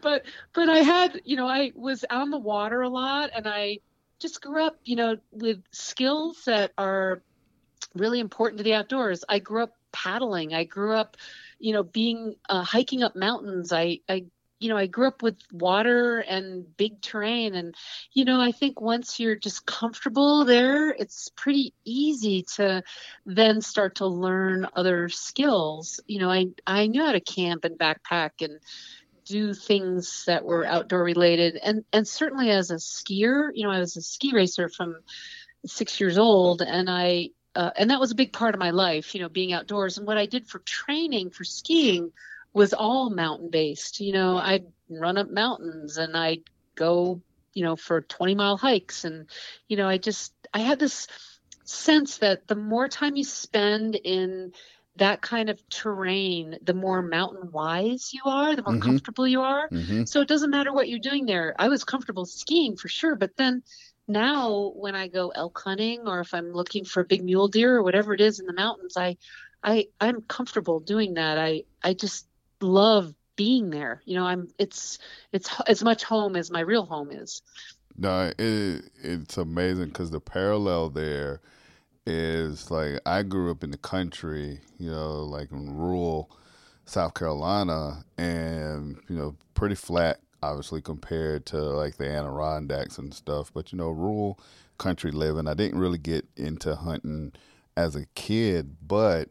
[0.01, 3.79] But but I had you know I was on the water a lot, and I
[4.19, 7.23] just grew up you know with skills that are
[7.95, 9.23] really important to the outdoors.
[9.27, 10.53] I grew up paddling.
[10.53, 11.17] I grew up,
[11.59, 13.71] you know, being uh, hiking up mountains.
[13.71, 14.25] I, I,
[14.59, 17.55] you know, I grew up with water and big terrain.
[17.55, 17.75] And,
[18.11, 22.83] you know, I think once you're just comfortable there, it's pretty easy to
[23.25, 25.99] then start to learn other skills.
[26.07, 28.59] You know, I, I knew how to camp and backpack and,
[29.29, 33.77] do things that were outdoor related and and certainly as a skier you know i
[33.77, 34.95] was a ski racer from
[35.67, 39.13] six years old and i uh, and that was a big part of my life,
[39.13, 39.97] you know, being outdoors.
[39.97, 42.13] And what I did for training for skiing
[42.53, 43.99] was all mountain based.
[43.99, 46.43] You know, I'd run up mountains and I'd
[46.75, 47.19] go,
[47.53, 49.03] you know, for 20 mile hikes.
[49.03, 49.25] And,
[49.67, 51.07] you know, I just, I had this
[51.65, 54.53] sense that the more time you spend in
[54.95, 58.83] that kind of terrain, the more mountain wise you are, the more mm-hmm.
[58.83, 59.67] comfortable you are.
[59.67, 60.05] Mm-hmm.
[60.05, 61.55] So it doesn't matter what you're doing there.
[61.59, 63.63] I was comfortable skiing for sure, but then
[64.09, 67.83] now when I go elk hunting or if I'm looking for big mule deer or
[67.83, 69.17] whatever it is in the mountains, I,
[69.63, 71.37] I, I'm comfortable doing that.
[71.37, 72.27] I, I just
[72.59, 74.01] love being there.
[74.05, 74.99] You know, I'm, it's,
[75.31, 77.41] it's as much home as my real home is.
[77.97, 81.41] No, it, it's amazing because the parallel there
[82.05, 86.31] is like I grew up in the country, you know, like in rural
[86.85, 93.51] South Carolina, and you know, pretty flat obviously compared to like the Adirondacks and stuff.
[93.53, 94.39] But you know, rural
[94.77, 97.33] country living, I didn't really get into hunting
[97.75, 99.29] as a kid, but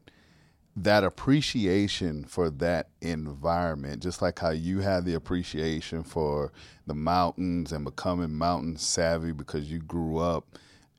[0.76, 6.52] that appreciation for that environment, just like how you had the appreciation for
[6.86, 10.56] the mountains and becoming mountain savvy because you grew up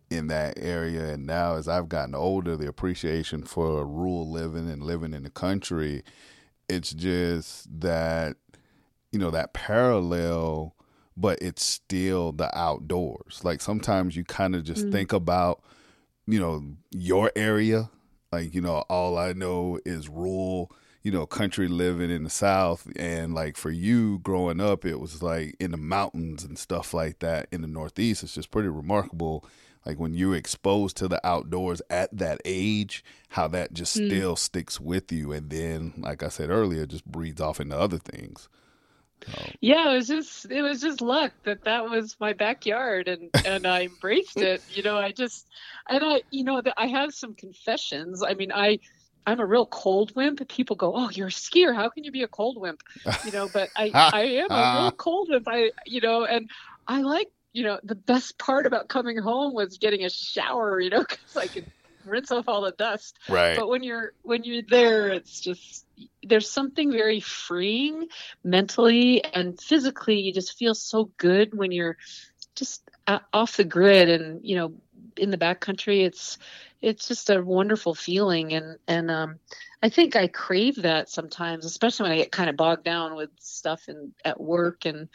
[0.09, 1.13] in that area.
[1.13, 5.29] And now, as I've gotten older, the appreciation for rural living and living in the
[5.29, 6.03] country,
[6.67, 8.35] it's just that
[9.11, 10.75] you know that parallel
[11.19, 13.41] but it's still the outdoors.
[13.43, 14.91] Like sometimes you kind of just mm-hmm.
[14.91, 15.61] think about
[16.25, 17.89] you know your area.
[18.31, 22.87] Like you know all i know is rural you know country living in the south.
[22.95, 27.19] And like for you growing up it was like in the mountains and stuff like
[27.19, 28.23] that in the northeast.
[28.23, 29.45] It's just pretty remarkable
[29.85, 34.07] like when you're exposed to the outdoors at that age how that just mm.
[34.07, 35.33] still sticks with you.
[35.33, 38.47] And then like i said earlier just breeds off into other things
[39.27, 39.45] Oh.
[39.61, 43.67] Yeah, it was just it was just luck that that was my backyard and and
[43.67, 44.63] I embraced it.
[44.67, 45.47] You know, I just
[45.89, 48.23] and I you know I have some confessions.
[48.23, 48.79] I mean, I
[49.25, 50.47] I'm a real cold wimp.
[50.49, 51.75] People go, "Oh, you're a skier.
[51.75, 52.81] How can you be a cold wimp?"
[53.23, 55.47] You know, but I I am a real cold wimp.
[55.47, 56.49] I you know, and
[56.87, 60.89] I like you know, the best part about coming home was getting a shower, you
[60.89, 61.65] know, because I could
[62.09, 63.17] rinse off all the dust.
[63.27, 63.57] Right.
[63.57, 65.85] But when you're when you're there, it's just
[66.23, 68.07] there's something very freeing
[68.43, 70.19] mentally and physically.
[70.19, 71.97] You just feel so good when you're
[72.55, 72.81] just
[73.33, 74.73] off the grid and you know
[75.17, 76.05] in the backcountry.
[76.05, 76.37] It's
[76.81, 79.39] it's just a wonderful feeling and and um
[79.81, 83.29] I think I crave that sometimes, especially when I get kind of bogged down with
[83.39, 85.07] stuff and at work and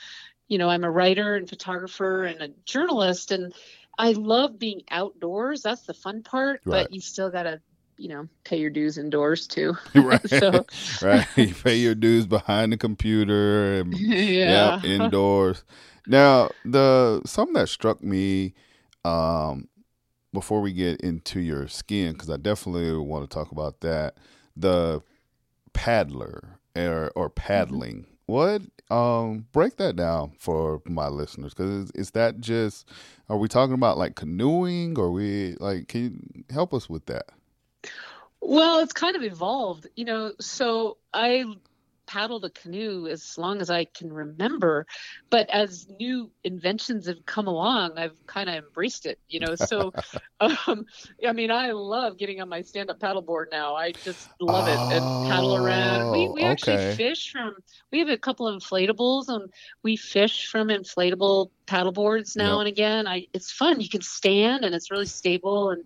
[0.47, 3.55] you know, I'm a writer and photographer and a journalist and
[3.99, 5.63] I love being outdoors.
[5.63, 6.85] That's the fun part, right.
[6.85, 7.61] but you still got to
[7.97, 10.67] you know pay your dues indoors too right so
[11.03, 15.63] right you pay your dues behind the computer and yeah, yeah indoors
[16.09, 18.53] now the something that struck me
[19.05, 19.69] um
[20.35, 24.19] before we get into your skin because I definitely want to talk about that,
[24.55, 25.01] the
[25.73, 27.35] paddler or, or mm-hmm.
[27.35, 28.07] paddling.
[28.27, 28.63] What?
[28.91, 32.89] Um break that down for my listeners because is, is, that just
[33.29, 34.99] are we talking about like canoeing?
[34.99, 37.27] Or we like can you help us with that?
[38.41, 41.45] Well it's kind of evolved you know so i
[42.15, 44.87] paddled a canoe as long as I can remember.
[45.31, 49.57] But as new inventions have come along, I've kind of embraced it, you know.
[49.57, 49.93] So,
[50.41, 50.87] um,
[51.27, 53.75] I mean, I love getting on my stand up paddleboard now.
[53.75, 56.13] I just love it and paddle around.
[56.13, 57.57] We, we oh, actually fish from,
[57.91, 62.61] we have a couple of inflatables and we fish from inflatable paddleboards now yep.
[62.61, 63.07] and again.
[63.07, 63.81] I, it's fun.
[63.81, 65.85] You can stand and it's really stable and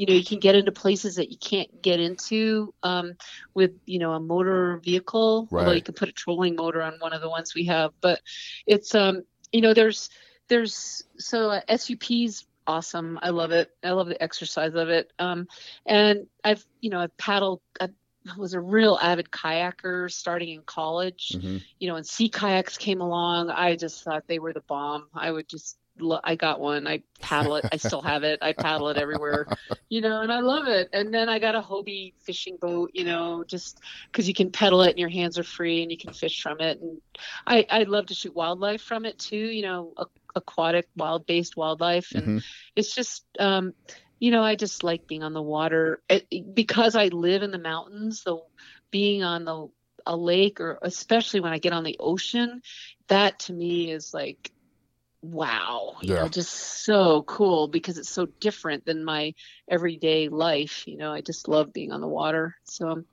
[0.00, 3.16] you know you can get into places that you can't get into um,
[3.52, 5.60] with you know a motor vehicle right.
[5.60, 8.20] although you can put a trolling motor on one of the ones we have but
[8.66, 10.08] it's um you know there's
[10.48, 15.46] there's so uh, sup's awesome i love it i love the exercise of it um
[15.84, 17.88] and i've you know i've paddled i
[18.36, 21.58] was a real avid kayaker starting in college mm-hmm.
[21.78, 25.30] you know when sea kayaks came along i just thought they were the bomb i
[25.30, 25.76] would just
[26.24, 26.86] I got one.
[26.86, 27.66] I paddle it.
[27.70, 28.38] I still have it.
[28.42, 29.46] I paddle it everywhere,
[29.88, 30.88] you know, and I love it.
[30.92, 33.80] And then I got a Hobie fishing boat, you know, just
[34.10, 36.60] because you can pedal it and your hands are free and you can fish from
[36.60, 36.80] it.
[36.80, 37.00] And
[37.46, 39.94] I I love to shoot wildlife from it too, you know,
[40.34, 42.12] aquatic, wild based wildlife.
[42.12, 42.38] And mm-hmm.
[42.76, 43.74] it's just, um,
[44.20, 46.02] you know, I just like being on the water.
[46.08, 48.22] It, because I live in the mountains.
[48.22, 48.38] The
[48.92, 49.68] being on the
[50.06, 52.60] a lake or especially when I get on the ocean,
[53.08, 54.50] that to me is like
[55.22, 59.34] wow you know just so cool because it's so different than my
[59.70, 60.86] everyday life.
[60.86, 62.54] You know i just love being on the water.
[62.64, 63.06] So um,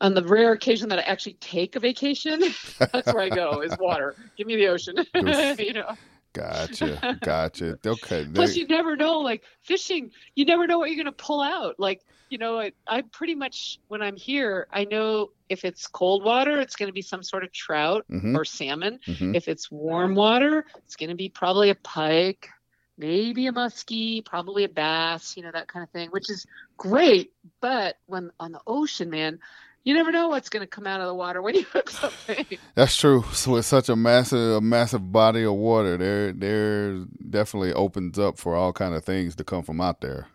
[0.00, 2.40] on the rare occasion that i actually take a vacation
[2.92, 4.16] that's where i go is water.
[4.36, 4.96] Give me the ocean.
[5.58, 5.96] You know
[6.32, 7.18] Gotcha.
[7.22, 7.78] Gotcha.
[7.84, 8.26] Okay.
[8.32, 11.78] Plus, you never know, like fishing, you never know what you're going to pull out.
[11.78, 16.24] Like, you know, I, I pretty much, when I'm here, I know if it's cold
[16.24, 18.36] water, it's going to be some sort of trout mm-hmm.
[18.36, 19.00] or salmon.
[19.06, 19.34] Mm-hmm.
[19.34, 22.48] If it's warm water, it's going to be probably a pike,
[22.96, 26.46] maybe a muskie, probably a bass, you know, that kind of thing, which is
[26.78, 27.32] great.
[27.60, 29.38] But when on the ocean, man,
[29.84, 32.46] you never know what's going to come out of the water when you hook something.
[32.74, 33.24] That's true.
[33.32, 38.38] So with such a massive, a massive body of water, there, there definitely opens up
[38.38, 40.28] for all kind of things to come from out there.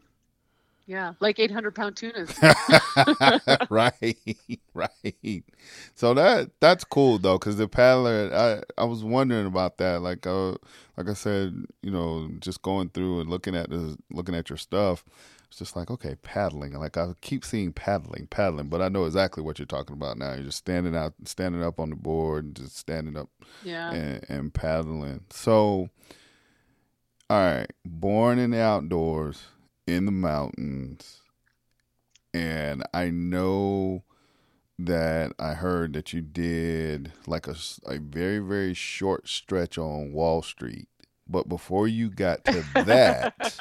[0.85, 2.33] Yeah, like 800 pound tunas.
[3.69, 4.17] right,
[4.73, 5.43] right.
[5.95, 10.01] So that that's cool though, because the paddler, I I was wondering about that.
[10.01, 10.51] Like uh,
[10.95, 14.55] like I said, you know, just going through and looking at the looking at your
[14.55, 15.03] stuff
[15.47, 16.73] it's just like okay paddling.
[16.73, 20.33] Like i keep seeing paddling paddling but i know exactly what you're talking about now.
[20.33, 23.29] You're just standing out standing up on the board and just standing up
[23.63, 23.91] yeah.
[23.91, 25.21] and, and paddling.
[25.29, 25.89] So
[27.29, 29.43] all right born in the outdoors
[29.85, 31.19] in the mountains
[32.33, 34.01] and i know
[34.79, 37.55] that i heard that you did like a,
[37.85, 40.87] a very very short stretch on wall street.
[41.29, 43.59] But before you got to that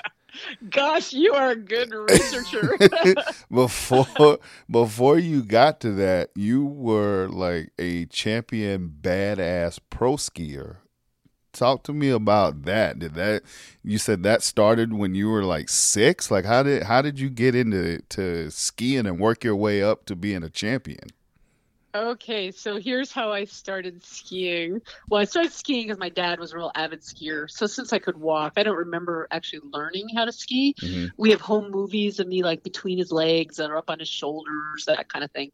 [0.70, 2.77] Gosh, you are a good researcher.
[3.51, 4.38] before
[4.70, 10.79] before you got to that, you were like a champion badass pro skier.
[11.53, 12.99] Talk to me about that.
[12.99, 13.42] Did that
[13.83, 16.31] you said that started when you were like 6?
[16.31, 20.05] Like how did how did you get into to skiing and work your way up
[20.07, 21.09] to being a champion?
[21.97, 24.83] Okay, so here's how I started skiing.
[25.09, 27.51] Well, I started skiing because my dad was a real avid skier.
[27.51, 30.75] So since I could walk, I don't remember actually learning how to ski.
[30.83, 31.07] Mm-hmm.
[31.17, 34.85] We have home movies of me like between his legs or up on his shoulders,
[34.87, 35.53] that kind of thing.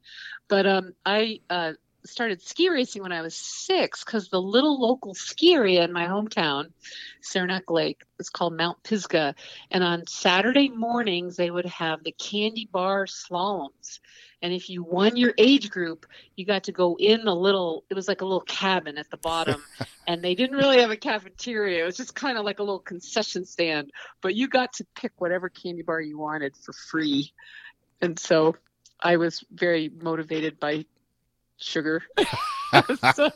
[0.49, 5.15] But um, I uh, started ski racing when I was six because the little local
[5.15, 6.73] ski area in my hometown,
[7.21, 9.35] Saranac Lake, is called Mount Pisgah.
[9.71, 14.01] And on Saturday mornings, they would have the candy bar slaloms.
[14.43, 17.95] And if you won your age group, you got to go in a little, it
[17.95, 19.63] was like a little cabin at the bottom.
[20.09, 21.83] and they didn't really have a cafeteria.
[21.83, 23.93] It was just kind of like a little concession stand.
[24.21, 27.33] But you got to pick whatever candy bar you wanted for free.
[28.01, 28.57] And so
[28.99, 30.87] I was very motivated by
[31.63, 32.03] sugar.
[33.15, 33.31] so,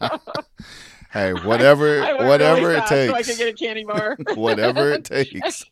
[1.13, 3.11] hey, whatever, whatever really it takes.
[3.11, 4.17] So I can get a candy bar.
[4.35, 5.65] whatever it takes.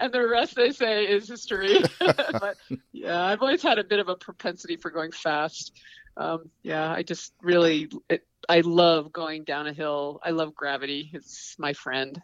[0.00, 1.82] and the rest they say is history.
[1.98, 2.56] but
[2.92, 5.72] yeah, I've always had a bit of a propensity for going fast.
[6.16, 10.20] Um, yeah, I just really, it, I love going down a hill.
[10.24, 11.10] I love gravity.
[11.12, 12.20] It's my friend.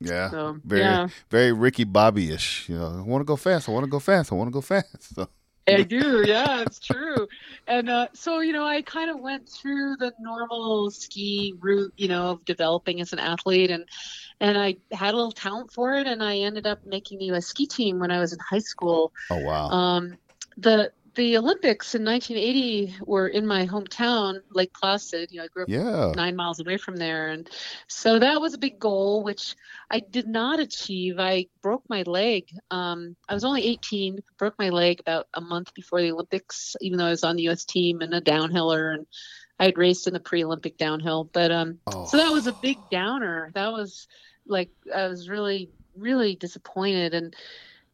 [0.00, 1.08] Yeah, So, very, yeah.
[1.30, 2.68] very Ricky Bobby ish.
[2.68, 3.68] You know, I want to go fast.
[3.68, 4.32] I want to go fast.
[4.32, 5.14] I want to go fast.
[5.14, 5.28] So,
[5.68, 7.26] I do, yeah, it's true.
[7.66, 12.08] And uh, so, you know, I kind of went through the normal ski route, you
[12.08, 13.84] know, of developing as an athlete, and
[14.40, 17.46] and I had a little talent for it, and I ended up making the U.S.
[17.46, 19.12] ski team when I was in high school.
[19.30, 19.68] oh wow.
[19.68, 20.18] Um,
[20.56, 25.32] the the Olympics in 1980 were in my hometown, Lake Placid.
[25.32, 26.12] You know, I grew up yeah.
[26.14, 27.28] nine miles away from there.
[27.28, 27.48] And
[27.88, 29.56] so that was a big goal, which
[29.90, 31.18] I did not achieve.
[31.18, 32.48] I broke my leg.
[32.70, 36.98] Um, I was only 18, broke my leg about a month before the Olympics, even
[36.98, 37.64] though I was on the U.S.
[37.64, 38.94] team and a downhiller.
[38.94, 39.06] And
[39.58, 41.24] I had raced in the pre Olympic downhill.
[41.24, 42.06] But um, Oh.
[42.06, 43.50] so that was a big downer.
[43.54, 44.06] That was
[44.46, 47.14] like, I was really, really disappointed.
[47.14, 47.34] And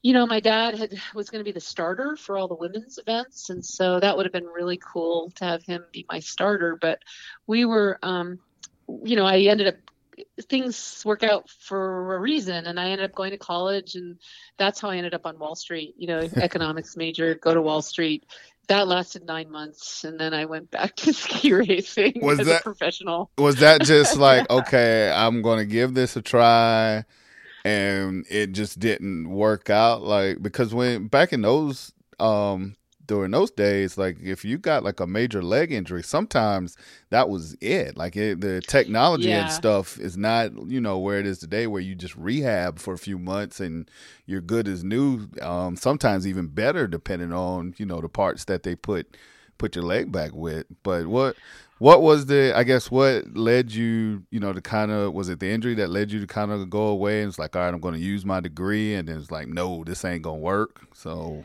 [0.02, 2.98] you know, my dad had was going to be the starter for all the women's
[2.98, 6.76] events, and so that would have been really cool to have him be my starter.
[6.80, 6.98] But
[7.46, 8.40] we were, um,
[9.04, 9.74] you know, I ended up
[10.48, 14.18] things work out for a reason, and I ended up going to college, and
[14.58, 15.94] that's how I ended up on Wall Street.
[15.96, 18.26] You know, economics major, go to Wall Street.
[18.68, 22.60] That lasted nine months, and then I went back to ski racing Was as that-
[22.60, 23.30] a professional.
[23.38, 27.04] was that just like okay i'm gonna give this a try
[27.64, 32.74] and it just didn't work out like because when back in those um
[33.06, 36.76] during those days like if you got like a major leg injury sometimes
[37.10, 39.40] that was it like it, the technology Yeah.
[39.40, 42.94] and stuff is not you know where it is today where you just rehab for
[42.94, 43.90] a few months and
[44.26, 48.62] you're good as new um sometimes even better depending on you know the parts that
[48.62, 49.16] they put
[49.58, 51.36] put your leg back with but what
[51.82, 55.40] what was the i guess what led you you know to kind of was it
[55.40, 57.74] the injury that led you to kind of go away and it's like all right
[57.74, 60.80] i'm going to use my degree and then it's like no this ain't gonna work
[60.94, 61.44] so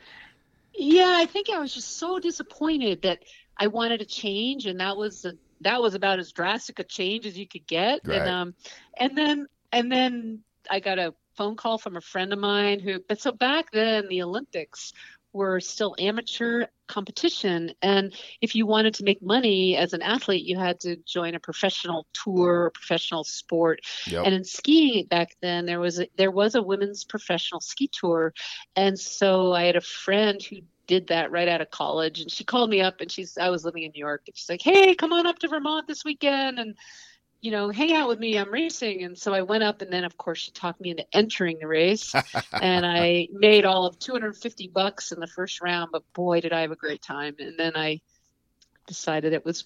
[0.78, 3.26] Yeah, I think I was just so disappointed that
[3.58, 7.26] I wanted to change, and that was a, that was about as drastic a change
[7.26, 8.02] as you could get.
[8.06, 8.22] Right.
[8.22, 8.54] And um,
[8.98, 13.00] and then and then I got a phone call from a friend of mine who.
[13.08, 14.94] But so back then, the Olympics
[15.38, 20.58] were still amateur competition, and if you wanted to make money as an athlete, you
[20.58, 23.82] had to join a professional tour, professional sport.
[24.08, 24.26] yep.
[24.26, 28.34] And in skiing back then, there was a, there was a women's professional ski tour,
[28.76, 30.58] and so I had a friend who
[30.88, 33.64] did that right out of college, and she called me up, and she's I was
[33.64, 36.60] living in New York, and she's like, "Hey, come on up to Vermont this weekend,
[36.60, 36.76] and
[37.48, 38.38] you know, hang out with me.
[38.38, 41.06] I'm racing." And so I went up, and then of course she talked me into
[41.14, 42.14] entering the race,
[42.62, 46.60] and I made all of 250 bucks in the first round, but boy, did I
[46.60, 47.36] have a great time!
[47.40, 48.02] And then I
[48.86, 49.64] decided it was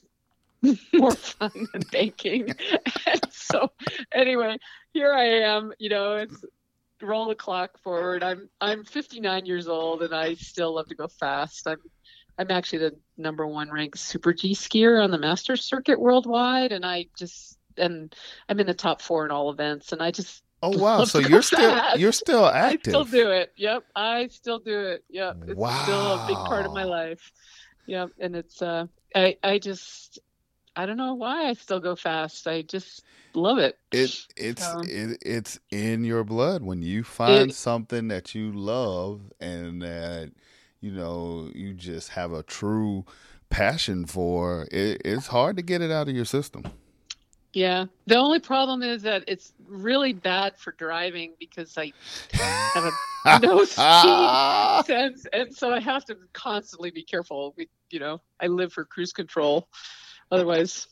[0.94, 2.54] more fun than banking.
[3.08, 3.72] and so
[4.14, 4.58] anyway,
[4.94, 6.46] here I am, you know, it's
[7.02, 8.22] roll the clock forward.
[8.22, 11.66] I'm I'm 59 years old and I still love to go fast.
[11.66, 11.80] I'm
[12.38, 16.86] I'm actually the number one ranked super G skier on the Masters circuit worldwide and
[16.86, 18.16] I just and
[18.50, 21.42] I'm in the top 4 in all events and I just oh wow so you're
[21.42, 22.00] still fast.
[22.00, 23.52] you're still I active still do it.
[23.58, 25.04] Yep, I still do it.
[25.10, 27.32] Yep, it's still a big part of my life.
[27.88, 30.20] Yep, and it's uh, I I just
[30.76, 32.48] I don't know why I still go fast.
[32.48, 33.04] I just
[33.34, 33.78] love it.
[33.92, 38.52] it it's So- it, it's in your blood when you find It- something that you
[38.52, 40.32] love and that
[40.80, 43.06] you know you just have a true
[43.50, 46.64] passion for it, it's hard to get it out of your system
[47.54, 47.86] Yeah.
[48.08, 51.92] The only problem is that it's really bad for driving because I
[52.32, 57.54] have a no speed sense, and so I have to constantly be careful.
[57.58, 59.68] We, you know, I live for cruise control.
[60.32, 60.88] Otherwise,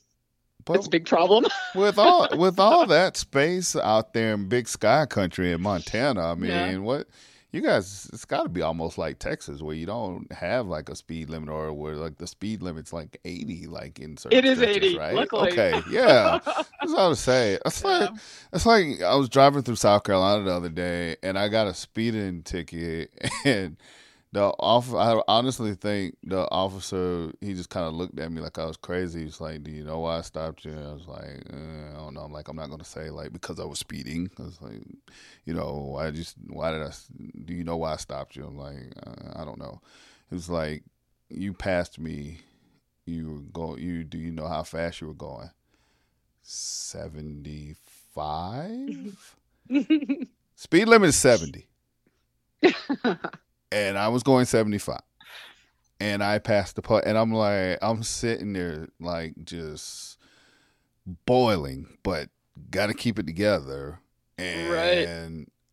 [0.65, 1.45] But it's a big problem.
[1.75, 6.35] with all with all that space out there in big sky country in Montana, I
[6.35, 6.77] mean, Yeah.
[6.77, 7.07] what
[7.51, 10.95] you guys it's got to be almost like Texas where you don't have like a
[10.95, 14.57] speed limit or where like the speed limit's like 80 like in certain It is
[14.59, 15.15] stretches, 80, right?
[15.15, 15.51] luckily.
[15.51, 16.39] Okay, yeah.
[16.45, 17.59] That's what I was saying.
[17.65, 18.17] It's like Yeah.
[18.53, 21.73] it's like I was driving through South Carolina the other day and I got a
[21.73, 23.11] speeding ticket
[23.45, 23.77] and
[24.31, 24.93] the off.
[24.93, 28.77] I honestly think the officer he just kind of looked at me like I was
[28.77, 29.23] crazy.
[29.23, 32.13] He's like, "Do you know why I stopped you?" I was like, eh, "I don't
[32.13, 34.81] know." I'm like, "I'm not gonna say like because I was speeding." I was like,
[35.45, 36.91] "You know, why just why did I?
[37.45, 39.81] Do you know why I stopped you?" I'm like, uh, "I don't know."
[40.31, 40.83] It was like,
[41.29, 42.41] "You passed me.
[43.05, 43.77] You were go.
[43.77, 45.49] You do you know how fast you were going?"
[46.43, 47.75] Seventy
[48.13, 49.35] five.
[50.55, 51.67] Speed limit is seventy
[53.71, 54.99] and I was going 75.
[56.01, 60.17] And I passed the putt, and I'm like, I'm sitting there like just
[61.25, 62.29] boiling, but
[62.71, 63.99] got to keep it together.
[64.37, 65.07] And Right.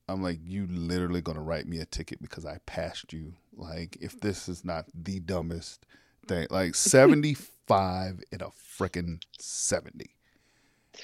[0.08, 3.34] I'm like, you literally gonna write me a ticket because I passed you.
[3.56, 5.86] Like, if this is not the dumbest
[6.26, 10.10] thing, like 75 in a freaking 70.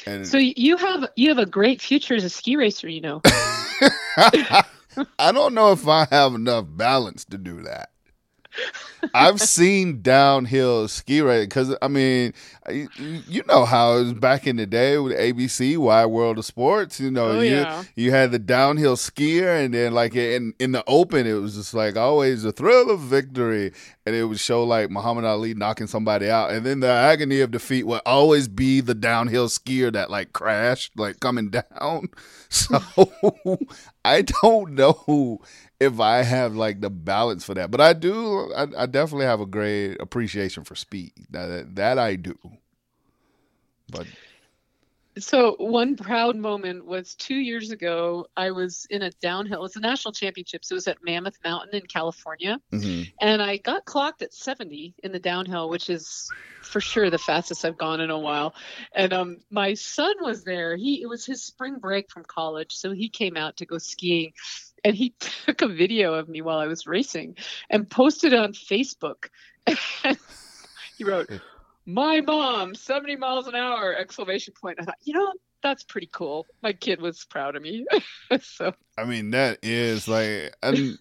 [0.06, 3.20] And So you have you have a great future as a ski racer, you know.
[5.18, 7.91] I don't know if I have enough balance to do that.
[9.14, 12.32] I've seen downhill ski racing because I mean,
[12.70, 17.00] you, know how it was back in the day with ABC, Wide World of Sports.
[17.00, 17.82] You know, Oh, you yeah.
[17.96, 21.74] you had the downhill skier, and then like in in the open, it was just
[21.74, 23.72] like always the thrill of victory,
[24.06, 27.50] and it would show like Muhammad Ali knocking somebody out, and then the agony of
[27.50, 32.08] defeat would always be the downhill skier that like crashed, like coming down.
[32.48, 32.78] So
[34.04, 35.40] I don't know
[35.82, 38.52] if I have like the balance for that, but I do.
[38.54, 41.12] I, I definitely have a great appreciation for speed.
[41.30, 42.38] That that I do.
[43.90, 44.06] But
[45.18, 48.26] So one proud moment was two years ago.
[48.34, 49.64] I was in a downhill.
[49.66, 50.70] It's a national championships.
[50.70, 53.12] It was at Mammoth Mountain in California, mhm.
[53.20, 56.30] and I got clocked at 70 in the downhill, which is
[56.62, 58.54] for sure the fastest I've gone in a while.
[58.94, 60.76] And um, my son was there.
[60.76, 64.32] He it was his spring break from college, so he came out to go skiing,
[64.84, 67.36] and he took a video of me while I was racing
[67.70, 69.28] and posted it on Facebook.
[70.98, 71.30] he wrote,
[71.86, 74.78] "My mom, 70 miles an hour!" Exclamation point.
[74.80, 76.46] I thought, you know, that's pretty cool.
[76.62, 77.86] My kid was proud of me.
[78.40, 80.94] so I mean that is like I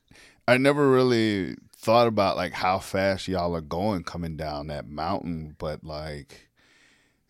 [0.48, 5.56] I never really thought about like how fast y'all are going coming down that mountain,
[5.58, 6.48] but like.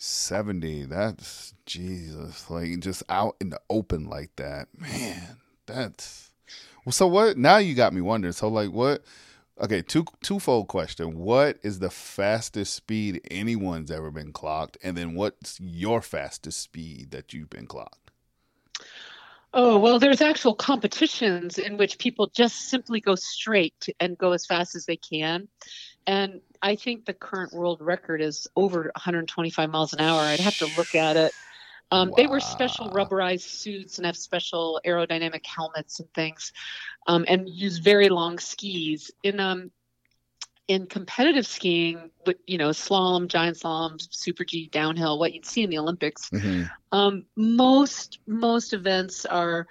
[0.04, 5.38] 70 that's jesus like just out in the open like that man
[5.68, 6.31] that's
[6.90, 9.04] so what now you got me wondering so like what
[9.60, 15.14] okay two twofold question what is the fastest speed anyone's ever been clocked and then
[15.14, 18.12] what's your fastest speed that you've been clocked
[19.54, 24.46] Oh, well, there's actual competitions in which people just simply go straight and go as
[24.46, 25.50] fast as they can.
[26.08, 30.22] And I think the current world record is over 125 miles an hour.
[30.22, 31.34] I'd have to look at it.
[31.92, 36.54] Um, They wear special rubberized suits and have special aerodynamic helmets and things,
[37.08, 39.12] um, and use very long skis.
[39.24, 39.72] In um,
[40.68, 45.64] in competitive skiing, with you know slalom, giant slalom, super G, downhill, what you'd see
[45.64, 46.70] in the Olympics, Mhm.
[46.92, 49.68] um, most most events are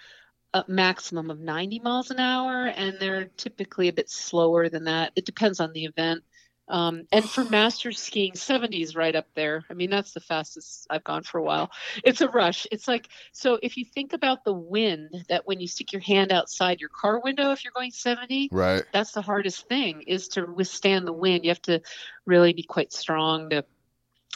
[0.53, 5.13] a maximum of 90 miles an hour, and they're typically a bit slower than that.
[5.17, 6.25] It depends on the event.
[6.71, 9.65] Um, and for master skiing, 70s right up there.
[9.69, 11.71] I mean, that's the fastest I've gone for a while.
[12.05, 12.67] It's a rush.
[12.73, 13.59] It's like so.
[13.63, 17.21] If you think about the wind, that when you stick your hand outside your car
[17.21, 21.45] window, if you're going 70, right that's the hardest thing is to withstand the wind.
[21.45, 21.83] You have to
[22.25, 23.65] really be quite strong to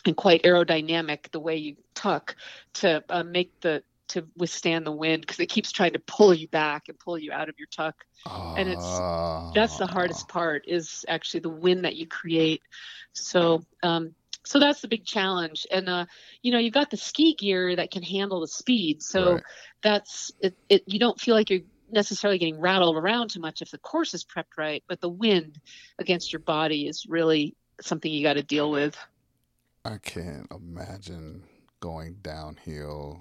[0.07, 2.37] and quite aerodynamic the way you tuck
[2.75, 6.49] to uh, make the to withstand the wind because it keeps trying to pull you
[6.49, 7.95] back and pull you out of your tuck.
[8.57, 9.03] And it's-
[9.55, 9.93] That's the Ah.
[9.93, 12.63] hardest part is actually the wind that you create.
[13.13, 15.67] So um, so that's the big challenge.
[15.71, 16.07] And uh,
[16.43, 19.03] you know you've got the ski gear that can handle the speed.
[19.03, 19.43] So Right.
[19.83, 20.83] that's it, it.
[20.87, 24.25] You don't feel like you're necessarily getting rattled around too much if the course is
[24.25, 25.61] prepped right, but the wind
[25.99, 28.97] against your body is really something you got to deal with.
[29.85, 31.45] I can't imagine
[31.81, 33.21] going downhill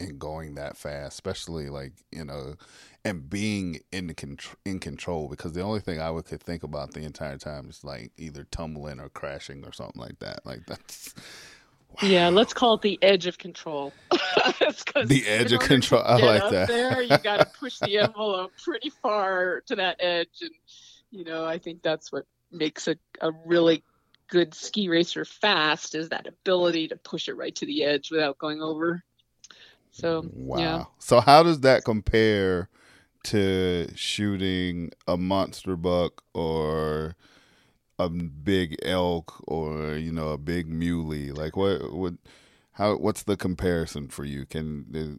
[0.00, 2.56] and going that fast, especially like you know,
[3.04, 5.28] and being in the in control.
[5.28, 8.44] Because the only thing I would could think about the entire time is like either
[8.50, 10.44] tumbling or crashing or something like that.
[10.44, 11.14] Like that's
[12.02, 13.92] Yeah, let's call it the edge of control.
[15.04, 16.02] The edge of control.
[16.04, 16.68] I like that.
[16.68, 20.50] There, you got to push the envelope pretty far to that edge, and
[21.10, 23.82] you know, I think that's what makes a, a really
[24.28, 28.38] good ski racer fast is that ability to push it right to the edge without
[28.38, 29.02] going over.
[29.90, 30.60] So wow.
[30.60, 30.84] yeah.
[30.98, 32.68] So how does that compare
[33.24, 37.16] to shooting a monster buck or
[37.98, 41.32] a big elk or you know a big muley?
[41.32, 42.14] Like what what
[42.72, 44.46] how what's the comparison for you?
[44.46, 45.18] Can the,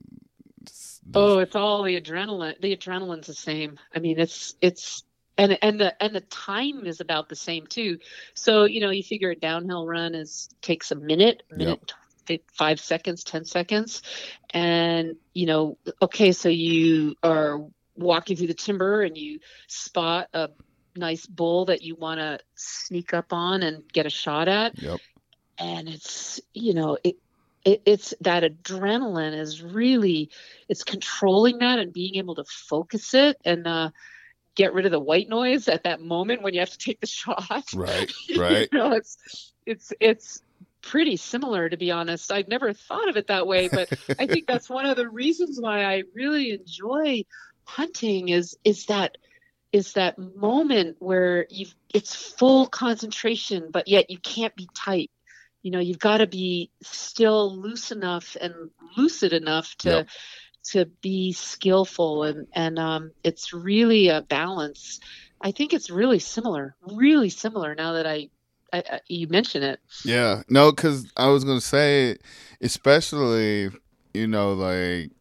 [1.13, 2.59] Oh, it's all the adrenaline.
[2.61, 3.79] The adrenaline's the same.
[3.93, 5.03] I mean, it's it's
[5.37, 7.99] and and the and the time is about the same too.
[8.33, 11.91] So you know, you figure a downhill run is takes a minute, minute, yep.
[12.53, 14.01] Five seconds, ten seconds,
[14.53, 17.59] and you know, okay, so you are
[17.95, 20.49] walking through the timber and you spot a
[20.95, 24.81] nice bull that you want to sneak up on and get a shot at.
[24.81, 24.99] Yep.
[25.57, 27.17] And it's you know it
[27.63, 30.29] it, it's that adrenaline is really
[30.67, 33.91] it's controlling that and being able to focus it and uh,
[34.55, 37.07] get rid of the white noise at that moment when you have to take the
[37.07, 37.65] shot.
[37.75, 38.69] Right, right.
[38.71, 40.41] you know, it's it's it's
[40.81, 42.31] pretty similar to be honest.
[42.31, 45.59] I've never thought of it that way, but I think that's one of the reasons
[45.59, 47.25] why I really enjoy
[47.63, 49.17] hunting is is that
[49.71, 55.09] is that moment where you it's full concentration but yet you can't be tight
[55.61, 58.53] you know you've got to be still loose enough and
[58.97, 60.09] lucid enough to yep.
[60.63, 64.99] to be skillful and and um, it's really a balance
[65.39, 68.29] i think it's really similar really similar now that i,
[68.73, 69.79] I, you mention it.
[70.05, 70.43] Yeah.
[70.49, 72.17] No because i was gonna say
[72.61, 73.69] especially
[74.13, 75.11] you know like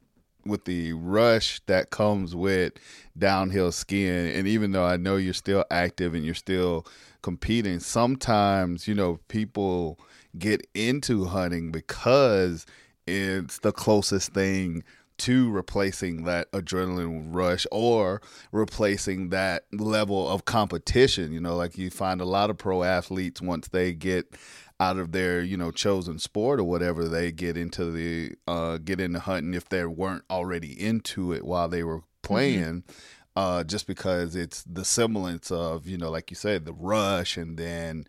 [0.47, 2.73] with the rush that comes with
[3.19, 6.87] downhill skiing and even though i know you're still active and you're still
[7.23, 9.99] competing sometimes you know people
[10.39, 12.65] get into hunting because
[13.07, 14.83] it's the closest thing
[15.21, 21.33] to replacing that adrenaline rush or replacing that level of competition.
[21.33, 24.35] You know, like you find a lot of pro athletes once they get
[24.81, 28.99] out of their you know chosen sport or whatever they get into the uh get
[28.99, 32.23] into hunting if they weren't already into it while they were mm-hmm.
[32.23, 32.91] playing mm-hmm.
[33.37, 37.59] uh just because it's the semblance of you know like you said the rush and
[37.59, 38.07] then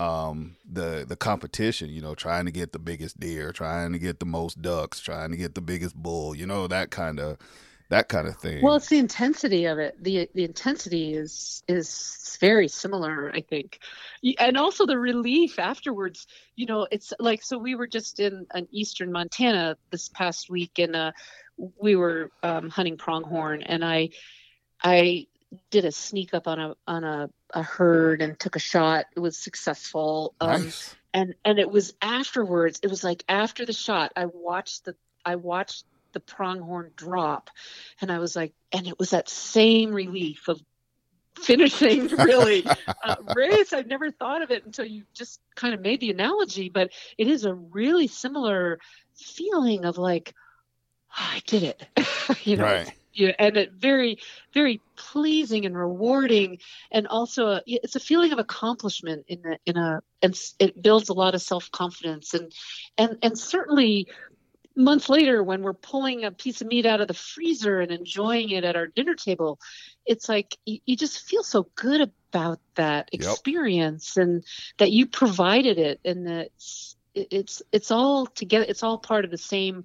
[0.00, 4.20] um, the the competition, you know, trying to get the biggest deer, trying to get
[4.20, 7.38] the most ducks, trying to get the biggest bull, you know, that kind of
[7.92, 8.62] that kind of thing.
[8.62, 10.02] Well, it's the intensity of it.
[10.02, 13.80] the The intensity is is very similar, I think,
[14.38, 16.26] and also the relief afterwards.
[16.56, 17.58] You know, it's like so.
[17.58, 21.12] We were just in an eastern Montana this past week, and uh,
[21.78, 24.10] we were um, hunting pronghorn, and I
[24.82, 25.26] I
[25.70, 29.06] did a sneak up on a on a, a herd and took a shot.
[29.14, 30.34] It was successful.
[30.40, 30.94] Um, nice.
[31.14, 32.80] And and it was afterwards.
[32.82, 37.50] It was like after the shot, I watched the I watched the pronghorn drop,
[38.00, 40.60] and I was like, and it was that same relief of
[41.42, 42.66] finishing really
[43.04, 43.72] uh, race.
[43.72, 47.28] I've never thought of it until you just kind of made the analogy, but it
[47.28, 48.78] is a really similar
[49.16, 50.34] feeling of like,
[51.18, 51.86] oh, I did it.
[52.44, 54.18] you know, right you and it very
[54.52, 56.58] very pleasing and rewarding
[56.90, 61.08] and also a, it's a feeling of accomplishment in a in a and it builds
[61.08, 62.52] a lot of self-confidence and
[62.98, 64.06] and and certainly
[64.74, 68.50] months later when we're pulling a piece of meat out of the freezer and enjoying
[68.50, 69.58] it at our dinner table
[70.06, 74.24] it's like you, you just feel so good about that experience yep.
[74.24, 74.44] and
[74.78, 79.30] that you provided it and that it's it's it's all together it's all part of
[79.30, 79.84] the same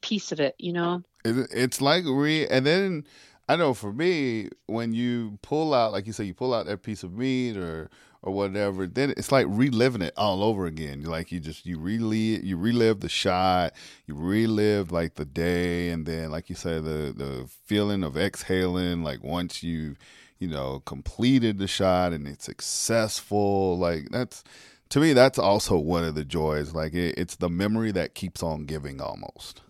[0.00, 3.04] piece of it you know it's like re and then
[3.48, 6.82] I know for me when you pull out like you say you pull out that
[6.82, 7.90] piece of meat or
[8.22, 11.02] or whatever then it's like reliving it all over again.
[11.02, 13.72] Like you just you relive you relive the shot
[14.06, 19.02] you relive like the day and then like you said the the feeling of exhaling
[19.02, 19.96] like once you
[20.38, 24.44] you know completed the shot and it's successful like that's
[24.90, 26.74] to me that's also one of the joys.
[26.74, 29.62] Like it, it's the memory that keeps on giving almost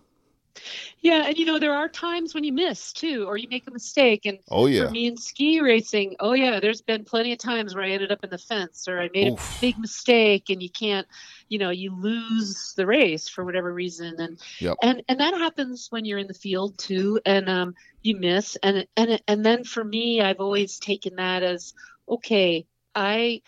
[1.01, 3.71] yeah, and you know there are times when you miss too, or you make a
[3.71, 4.25] mistake.
[4.25, 7.75] And oh yeah, for me in ski racing, oh yeah, there's been plenty of times
[7.75, 9.57] where I ended up in the fence, or I made Oof.
[9.57, 11.07] a big mistake, and you can't,
[11.47, 14.77] you know, you lose the race for whatever reason, and yep.
[14.81, 18.87] and and that happens when you're in the field too, and um, you miss, and
[18.97, 21.73] and and then for me, I've always taken that as
[22.07, 23.41] okay, I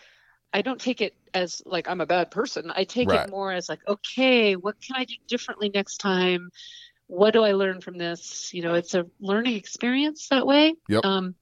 [0.52, 2.72] I don't take it as like I'm a bad person.
[2.74, 3.26] I take right.
[3.26, 6.50] it more as like, okay, what can I do differently next time?
[7.12, 8.54] What do I learn from this?
[8.54, 10.74] You know, it's a learning experience that way.
[10.88, 11.04] Yep.
[11.04, 11.34] Um,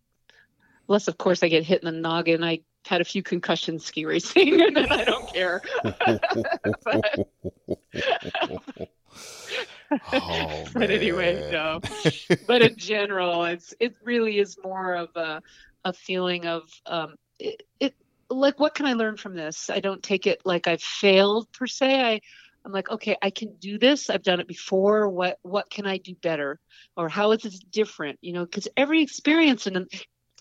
[0.89, 2.43] unless, of course, I get hit in the noggin.
[2.43, 5.63] I had a few concussions ski racing, and then I don't care.
[5.85, 6.25] but,
[10.13, 11.81] oh, but anyway, no.
[12.49, 15.41] but in general, it's it really is more of a
[15.85, 17.95] a feeling of um, it, it
[18.29, 19.71] like what can I learn from this?
[19.71, 22.01] I don't take it like I've failed per se.
[22.01, 22.21] I
[22.65, 24.11] I'm like, okay, I can do this.
[24.11, 25.09] I've done it before.
[25.09, 26.59] What what can I do better?
[26.97, 28.19] Or how is this different?
[28.21, 29.87] You know, because every experience in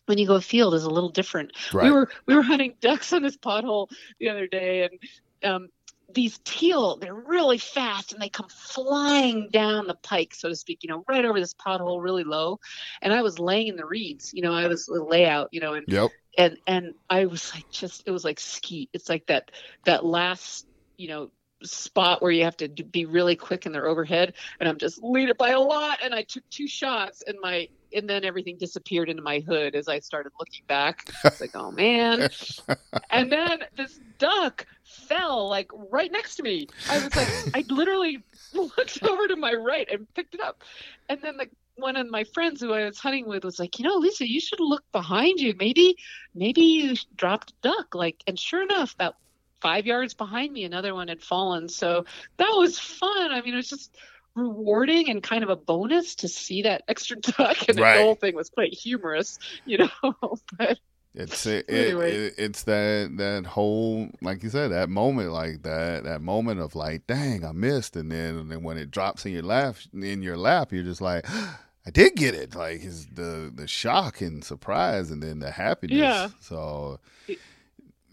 [0.06, 1.52] when you go afield is a little different.
[1.74, 1.86] Right.
[1.86, 3.88] We were we were hunting ducks on this pothole
[4.20, 5.70] the other day, and um,
[6.14, 10.80] these teal, they're really fast and they come flying down the pike, so to speak,
[10.84, 12.60] you know, right over this pothole really low.
[13.02, 15.74] And I was laying in the reeds, you know, I was a layout, you know,
[15.74, 16.12] and Yep.
[16.38, 18.90] and and I was like just it was like skeet.
[18.94, 19.52] It's like that
[19.86, 20.66] that last,
[20.98, 21.32] you know,
[21.64, 25.30] spot where you have to be really quick and they're overhead and I'm just leading
[25.30, 29.10] it by a lot and I took two shots and my and then everything disappeared
[29.10, 31.10] into my hood as I started looking back.
[31.26, 32.30] It's like, oh man.
[33.10, 36.68] and then this duck fell like right next to me.
[36.90, 40.64] I was like, I literally looked over to my right and picked it up.
[41.10, 41.48] And then the
[41.80, 44.40] one of my friends who I was hunting with was like, you know, Lisa, you
[44.40, 45.54] should look behind you.
[45.58, 45.96] Maybe,
[46.36, 47.96] maybe you dropped a duck.
[47.96, 49.16] Like, and sure enough, about
[49.62, 51.68] five yards behind me, another one had fallen.
[51.70, 52.06] So
[52.38, 53.32] that was fun.
[53.32, 53.96] I mean, it was just
[54.36, 57.68] rewarding and kind of a bonus to see that extra duck.
[57.68, 57.98] And Right.
[57.98, 59.90] the whole thing was quite humorous, you know.
[60.58, 60.78] but
[61.16, 62.12] It's it, Anyway.
[62.16, 66.76] it- it's that that whole like you said that moment like that that moment of
[66.76, 70.22] like dang I missed and then and then when it drops in your lap in
[70.22, 71.26] your lap you're just like
[71.88, 75.98] I did get it like is the the shock and surprise and then the happiness
[75.98, 76.30] Yeah.
[76.40, 77.00] so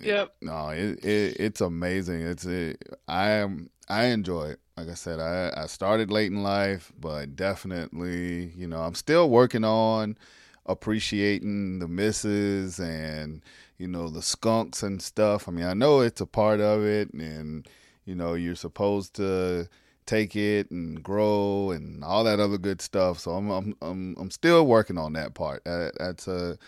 [0.00, 0.34] Yep.
[0.42, 5.20] no it, it it's amazing it's it, I am I enjoy it like I said
[5.20, 10.18] I I started late in life but definitely you know I'm still working on
[10.66, 13.42] appreciating the misses and
[13.78, 15.48] you know the skunks and stuff.
[15.48, 17.68] I mean, I know it's a part of it, and
[18.04, 19.68] you know you're supposed to
[20.06, 23.18] take it and grow and all that other good stuff.
[23.18, 25.64] So I'm I'm I'm, I'm still working on that part.
[25.64, 26.58] That, that's a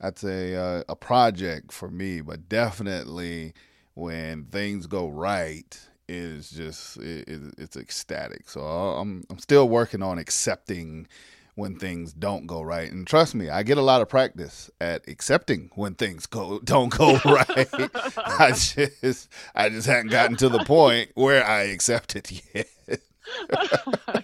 [0.00, 3.54] that's a uh, a project for me, but definitely
[3.94, 5.78] when things go right.
[6.08, 8.48] Is just it, it, it's ecstatic.
[8.48, 11.08] So I'm I'm still working on accepting
[11.56, 12.92] when things don't go right.
[12.92, 16.90] And trust me, I get a lot of practice at accepting when things go don't
[16.90, 17.68] go right.
[18.16, 22.68] I just I just hadn't gotten to the point where I accept it yet.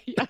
[0.05, 0.25] yeah,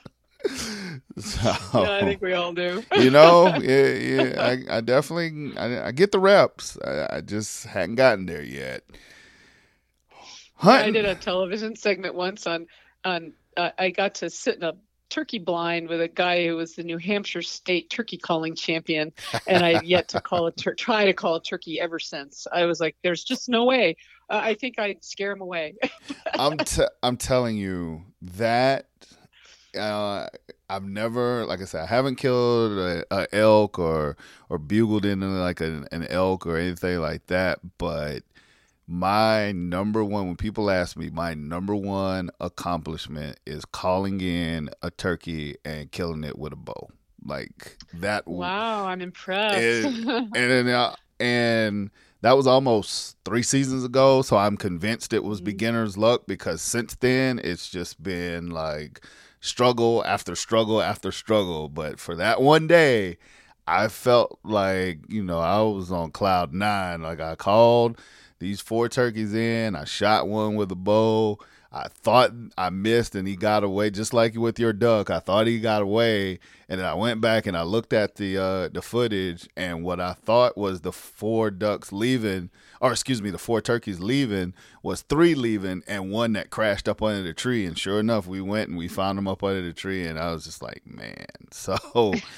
[1.18, 1.42] So,
[1.76, 2.84] yeah, I think we all do.
[2.96, 6.78] you know, yeah, yeah, I, I definitely I, I get the reps.
[6.84, 8.84] I, I just hadn't gotten there yet.
[10.62, 12.68] I did a television segment once on
[13.04, 14.74] on uh, I got to sit in a
[15.10, 19.12] turkey blind with a guy who was the New Hampshire state turkey calling champion
[19.46, 22.48] and I've yet to call a tur- try to call a turkey ever since.
[22.52, 23.98] I was like there's just no way.
[24.30, 25.76] Uh, I think I'd scare him away.
[26.34, 28.88] I'm t- I'm telling you that
[29.78, 30.28] uh,
[30.76, 34.18] I've never, like I said, I haven't killed a, a elk or
[34.50, 37.60] or bugled in like an, an elk or anything like that.
[37.78, 38.24] But
[38.88, 44.92] my number one, when people ask me, my number one accomplishment is calling in a
[44.92, 46.90] turkey and killing it with a bow.
[47.26, 48.28] Like that.
[48.28, 49.86] wow, I'm impressed.
[49.86, 51.90] And- and then, uh, and
[52.22, 54.22] that was almost three seasons ago.
[54.22, 55.46] So I'm convinced it was Mhm.
[55.46, 59.06] beginner's luck because since then it's just been like
[59.44, 61.68] struggle after struggle after struggle.
[61.68, 63.18] But for that one day,
[63.68, 67.02] I felt like you know I was on cloud nine.
[67.02, 68.00] Like I called
[68.40, 69.76] these four turkeys in.
[69.76, 71.38] I shot one with a bow.
[71.74, 75.10] I thought I missed and he got away, just like with your duck.
[75.10, 78.38] I thought he got away, and then I went back and I looked at the
[78.38, 83.32] uh, the footage, and what I thought was the four ducks leaving, or excuse me,
[83.32, 84.54] the four turkeys leaving,
[84.84, 87.66] was three leaving and one that crashed up under the tree.
[87.66, 90.32] And sure enough, we went and we found them up under the tree, and I
[90.32, 91.26] was just like, man.
[91.52, 91.78] So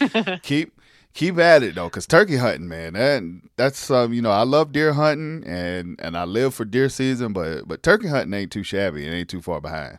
[0.43, 0.77] keep
[1.15, 3.23] keep at it though, cause turkey hunting, man, that
[3.55, 7.33] that's um, you know, I love deer hunting and and I live for deer season,
[7.33, 9.97] but but turkey hunting ain't too shabby, it ain't too far behind.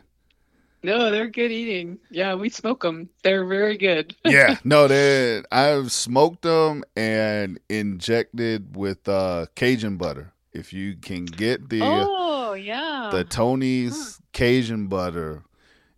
[0.83, 1.97] no, they're good eating.
[2.09, 3.09] Yeah, we smoke them.
[3.23, 4.15] They're very good.
[4.25, 10.31] yeah, no, they I've smoked them and injected with uh Cajun butter.
[10.53, 13.09] If you can get the Oh yeah.
[13.11, 15.43] the Tony's Cajun butter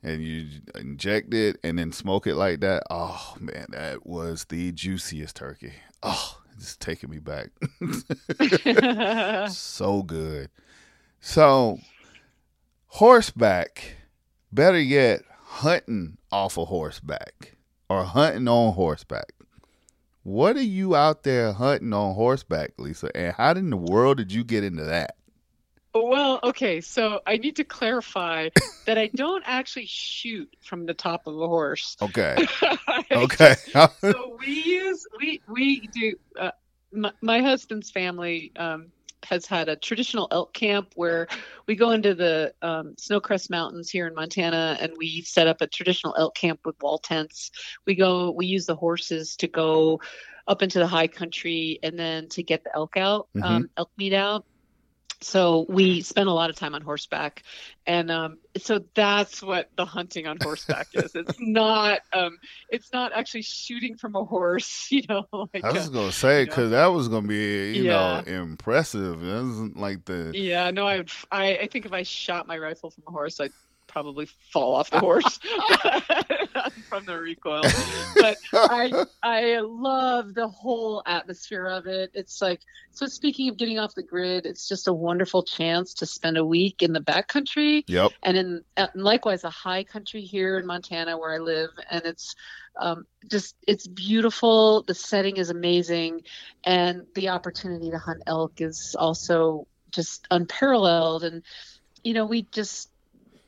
[0.03, 2.83] and you inject it and then smoke it like that.
[2.89, 5.73] Oh man, that was the juiciest turkey.
[6.03, 7.49] Oh, it's taking me back.
[9.51, 10.49] so good.
[11.21, 11.79] So,
[12.87, 13.95] horseback,
[14.51, 17.55] better yet, hunting off a horseback
[17.89, 19.33] or hunting on horseback.
[20.23, 23.09] What are you out there hunting on horseback, Lisa?
[23.15, 25.15] And how in the world did you get into that?
[26.07, 28.49] Well, okay, so I need to clarify
[28.85, 31.97] that I don't actually shoot from the top of a horse.
[32.01, 32.35] Okay.
[33.11, 33.55] Okay.
[34.01, 36.13] so we use we we do.
[36.39, 36.51] Uh,
[36.91, 38.91] my, my husband's family um,
[39.23, 41.27] has had a traditional elk camp where
[41.67, 45.67] we go into the um, Snowcrest Mountains here in Montana, and we set up a
[45.67, 47.51] traditional elk camp with wall tents.
[47.85, 50.01] We go, we use the horses to go
[50.47, 54.13] up into the high country, and then to get the elk out, um, elk meat
[54.13, 54.45] out.
[55.21, 57.43] So we spend a lot of time on horseback
[57.85, 62.37] and um, so that's what the hunting on horseback is it's not um,
[62.69, 66.45] it's not actually shooting from a horse you know like I was a- gonna say
[66.45, 68.21] because that was gonna be you Yeah.
[68.25, 69.23] know impressive.
[69.23, 72.57] It wasn't like the yeah no i would I, I think if i shot my
[72.57, 73.51] rifle from a horse i'd
[73.89, 75.37] probably fall off the horse
[76.89, 77.63] from the recoil
[78.15, 82.11] but I I love the whole atmosphere of it.
[82.13, 82.61] It's like
[82.91, 83.05] so.
[83.07, 86.81] Speaking of getting off the grid, it's just a wonderful chance to spend a week
[86.81, 88.11] in the backcountry yep.
[88.23, 92.35] and in and likewise a high country here in Montana where I live, and it's
[92.77, 94.83] um, just it's beautiful.
[94.83, 96.23] The setting is amazing,
[96.63, 101.23] and the opportunity to hunt elk is also just unparalleled.
[101.23, 101.43] And
[102.03, 102.88] you know, we just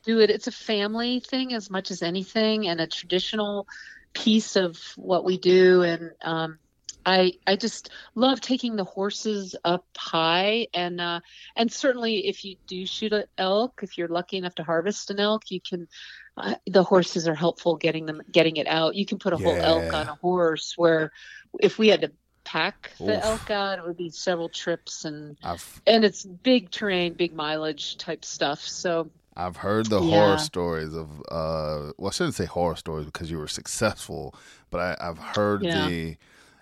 [0.04, 0.30] do it.
[0.30, 3.66] It's a family thing as much as anything, and a traditional
[4.12, 5.82] piece of what we do.
[5.82, 6.58] And um,
[7.04, 11.20] I I just love taking the horses up high, and uh,
[11.56, 15.20] and certainly if you do shoot an elk, if you're lucky enough to harvest an
[15.20, 15.88] elk, you can.
[16.34, 18.94] Uh, the horses are helpful getting them getting it out.
[18.94, 20.74] You can put a whole elk on a horse.
[20.76, 21.12] Where
[21.60, 22.12] if we had to
[22.44, 23.24] pack the Oof.
[23.24, 27.98] elk out, it would be several trips and I've and it's big terrain, big mileage
[27.98, 28.60] type stuff.
[28.60, 30.10] So I've heard the Yeah.
[30.10, 34.34] horror stories of uh well I shouldn't say horror stories because you were successful,
[34.70, 35.72] but I, I've heard Yeah.
[35.72, 36.16] the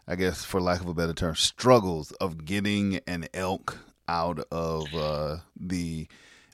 [0.09, 4.95] I guess for lack of a better term, struggles of getting an elk out of
[4.95, 6.07] uh the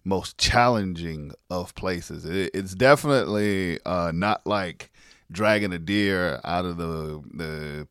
[0.04, 2.24] most challenging of places.
[2.24, 4.90] It, it's definitely uh not like
[5.30, 7.88] dragging a deer out of the the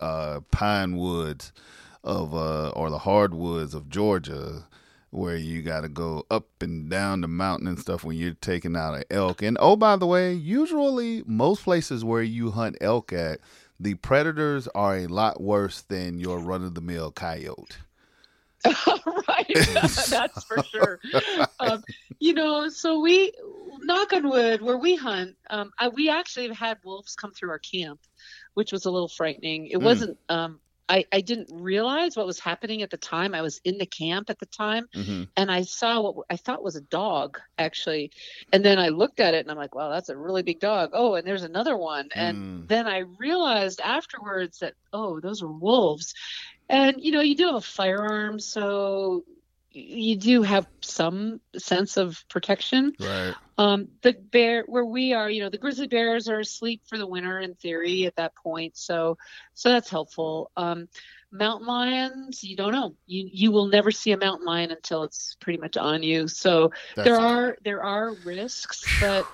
[0.00, 1.52] uh pine woods
[2.02, 4.64] of uh or the hardwoods of Georgia
[5.12, 8.74] where you got to go up and down the mountain and stuff when you're taking
[8.74, 9.42] out an elk.
[9.42, 13.38] And oh, by the way, usually most places where you hunt elk at,
[13.78, 17.76] the predators are a lot worse than your run of the mill coyote.
[19.28, 19.46] right
[20.08, 21.00] that's for sure
[21.58, 21.82] um,
[22.20, 23.32] you know so we
[23.80, 27.50] knock on wood where we hunt um, I, we actually have had wolves come through
[27.50, 27.98] our camp
[28.54, 29.82] which was a little frightening it Mm.
[29.82, 33.34] wasn't um, I, I didn't realize what was happening at the time.
[33.34, 36.62] I was in the camp at the time hmm and i saw what i thought
[36.62, 38.10] was a dog actually.
[38.52, 40.90] And then i looked at it and i'm like wow that's a really big dog.
[40.92, 42.08] Oh and there's another one.
[42.14, 42.68] And Mm.
[42.68, 46.14] then I realized afterwards that oh, those are wolves,
[46.68, 49.24] and you know you do have a firearm, so
[49.72, 52.92] you do have some sense of protection.
[52.98, 53.34] Right.
[53.58, 57.06] Um, the bear where we are, you know, the grizzly bears are asleep for the
[57.06, 59.18] winter in theory at that point, so
[59.54, 60.50] so that's helpful.
[60.56, 60.88] Um,
[61.30, 62.94] mountain lions, you don't know.
[63.06, 66.28] You you will never see a mountain lion until it's pretty much on you.
[66.28, 69.26] So That's, there are there are risks, but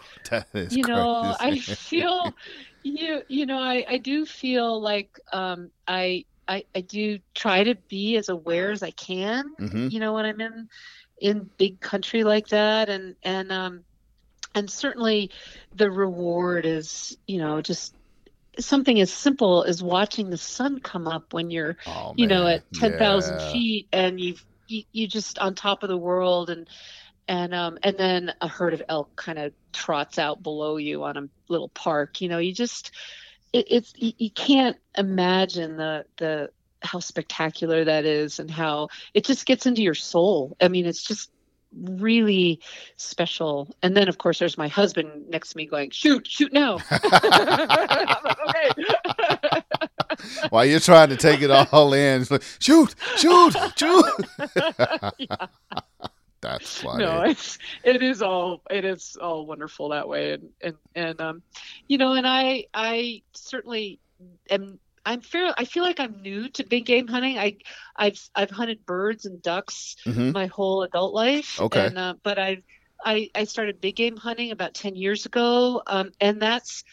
[0.70, 2.34] you know i feel
[2.82, 7.77] you you know i i do feel like um i i i do try to
[7.89, 9.89] be as aware as i can Mhm.
[9.89, 10.69] you know when i'm in
[11.21, 13.85] in big country like that and and um
[14.55, 15.31] and certainly
[15.75, 17.95] the reward is you know just
[18.59, 22.63] something as simple as watching the sun come up when you're Oh, you know at
[22.73, 23.43] 10,000 Yeah.
[23.43, 26.69] feet and you've you, you just on top of the world and
[27.29, 31.17] and um and then a herd of elk kind of trots out below you on
[31.17, 32.93] a little park you know you just
[33.53, 39.25] it, it's you, you can't imagine the the how spectacular that is and how it
[39.25, 40.57] just gets into your soul.
[40.61, 41.31] I mean it's just
[41.75, 42.61] really
[42.97, 43.75] special.
[43.83, 48.21] And then of course there's my husband next to me going shoot shoot now I'm
[48.47, 49.63] like, okay
[50.51, 54.05] While you're trying to take it all in, like, shoot, shoot, shoot.
[56.41, 57.05] That's funny.
[57.05, 61.43] no it's it is all it is all wonderful that way and and and um
[61.89, 64.01] you know and i i certainly
[64.51, 67.57] am i'm fair i feel like i'm new to big game hunting i
[67.97, 70.32] i've i've hunted birds and ducks Mhm.
[70.32, 71.86] my whole adult life Okay.
[71.86, 72.59] and uh, but i
[73.05, 76.84] i i started big game hunting about 10 years ago um and that's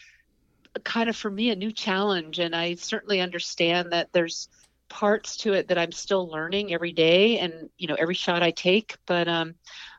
[0.84, 4.48] kind of for me a new challenge and i certainly understand that there's
[4.88, 8.50] parts to it that i'm still learning every day and you know every shot i
[8.50, 9.54] take but um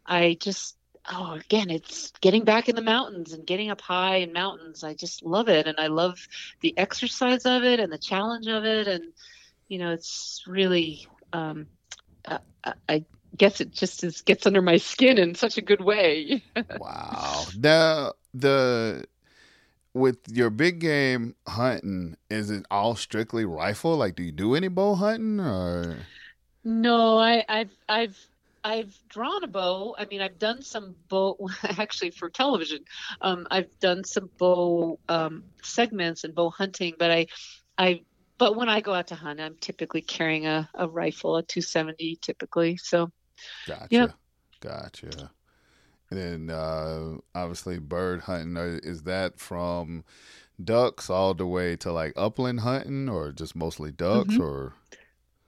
[0.06, 0.78] i just
[1.12, 4.94] oh again it's getting back in the mountains and getting up high in mountains i
[4.94, 6.18] just love it and i love
[6.62, 9.04] the exercise of it and the challenge of it and
[9.68, 11.68] you know it's really um
[12.28, 12.40] i,
[12.90, 17.50] I- guess it just is, gets under my skin in such a good way Wow.
[17.54, 19.06] Now the
[19.98, 23.98] with your big game hunting, is it all strictly rifle?
[23.98, 26.08] Like, do you do any bow hunting or?
[26.64, 28.18] No, I, I've I've
[28.64, 29.96] I've drawn a bow.
[29.98, 32.80] I mean, I've done some bow actually for television.
[33.22, 37.28] Um, I've done some bow um, segments and bow hunting, but I
[37.78, 38.02] I
[38.38, 42.18] but when I go out to hunt, I'm typically carrying a, a rifle, a 270
[42.22, 42.78] typically.
[42.78, 43.12] So
[43.68, 43.88] Gotcha.
[43.90, 44.12] Yep.
[44.62, 45.32] Gotcha.
[46.10, 50.04] And then uh, obviously bird hunting uh, is that from
[50.64, 54.42] ducks all the way to like upland hunting or just mostly ducks Mhm.
[54.42, 54.76] or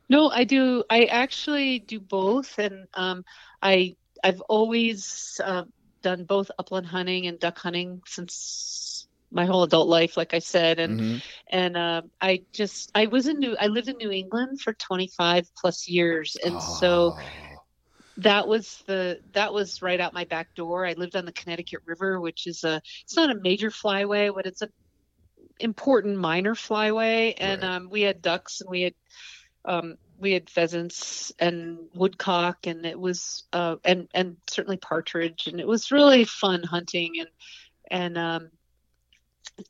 [0.10, 0.84] No, I do.
[0.90, 3.24] I actually do both, and um,
[3.62, 5.66] I I've always uh,
[6.04, 10.80] done both upland hunting and duck hunting since my whole adult life, like I said,
[10.80, 11.22] and Mhm.
[11.52, 15.48] and uh, I just I was in New I lived in New England for 25
[15.62, 17.49] plus years, and so Oh,
[18.22, 20.86] that was the that was right out my back door.
[20.86, 24.46] I lived on the Connecticut River, which is a it's not a major flyway, but
[24.46, 24.70] it's a
[25.60, 27.34] important minor flyway.
[27.38, 27.76] And Right.
[27.76, 28.94] um, we had ducks and we had
[29.66, 35.60] um, we had pheasants and woodcock, and it was uh, and and certainly partridge, and
[35.60, 37.30] it was really fun hunting and
[37.92, 38.50] and um,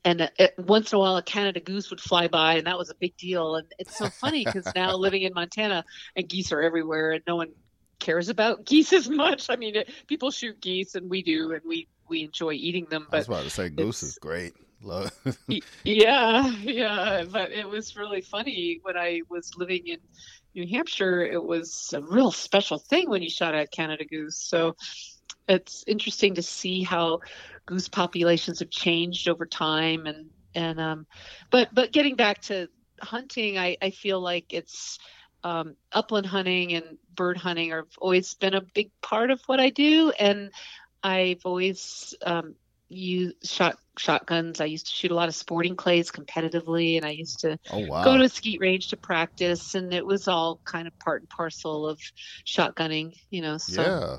[0.04, 2.90] and uh, once in a while a Canada goose would fly by, and that was
[2.90, 3.56] a big deal.
[3.56, 5.84] And it's so funny because now living in Montana,
[6.16, 7.48] and geese are everywhere, and no one
[8.00, 9.48] cares about geese as much.
[9.50, 13.06] I mean, it, people shoot geese, and we do, and we we enjoy eating them.
[13.10, 14.54] But I was about to say goose is great.
[14.82, 15.12] Love.
[15.84, 17.24] yeah, yeah.
[17.30, 19.98] But it was really funny when I was living in
[20.54, 21.22] New Hampshire.
[21.22, 24.38] It was a real special thing when you shot at Canada goose.
[24.38, 24.74] So
[25.48, 27.20] it's interesting to see how
[27.66, 31.06] goose populations have changed over time and and um
[31.50, 32.68] but but getting back to
[33.00, 34.98] hunting i i feel like it's
[35.44, 39.70] um upland hunting and bird hunting have always been a big part of what i
[39.70, 40.50] do and
[41.02, 42.54] i've always um
[42.88, 47.10] you shot shotguns i used to shoot a lot of sporting clays competitively and i
[47.10, 48.02] used to oh wow.
[48.02, 51.28] go to a skeet range to practice and it was all kind of part and
[51.28, 52.00] parcel of
[52.44, 54.16] shotgunning you know so yeah.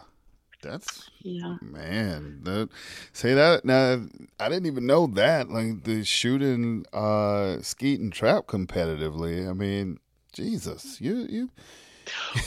[0.62, 2.70] That's yeah Man, that,
[3.14, 4.06] say that now.
[4.40, 5.50] I didn't even know that.
[5.50, 9.50] Like the shooting, uh, skeet and trap competitively.
[9.50, 10.00] I mean,
[10.34, 11.50] Jesus, you you.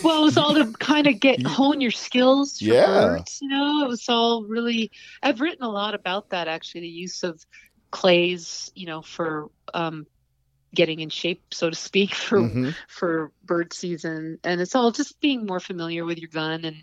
[0.03, 2.85] Well, it was all to kind of get hone your skills for Yeah.
[2.97, 3.39] birds.
[3.41, 4.91] You know, it was all really.
[5.23, 7.45] I've written a lot about that actually, the use of
[7.91, 8.71] clays.
[8.75, 10.07] You know, for um,
[10.75, 12.75] getting in shape, so to speak, for Mhm.
[12.89, 16.65] for bird season, and it's all just being more familiar with your gun.
[16.65, 16.83] And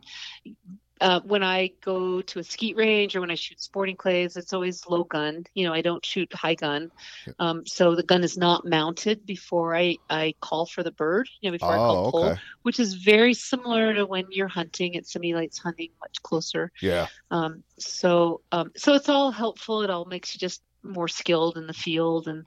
[1.01, 4.53] uh, when I go to a skeet range or when I shoot sporting clays, it's
[4.53, 5.45] always low gun.
[5.53, 6.91] You know, I don't shoot high gun,
[7.39, 11.27] um, so the gun is not mounted before I I call for the bird.
[11.41, 12.41] You know, before I call Oh, pull okay.
[12.63, 14.93] which is very similar to when you're hunting.
[14.93, 16.71] It simulates hunting much closer.
[16.81, 17.07] Yeah.
[17.31, 19.81] Um, so, um, so it's all helpful.
[19.81, 22.27] It all makes you just more skilled in the field.
[22.27, 22.45] And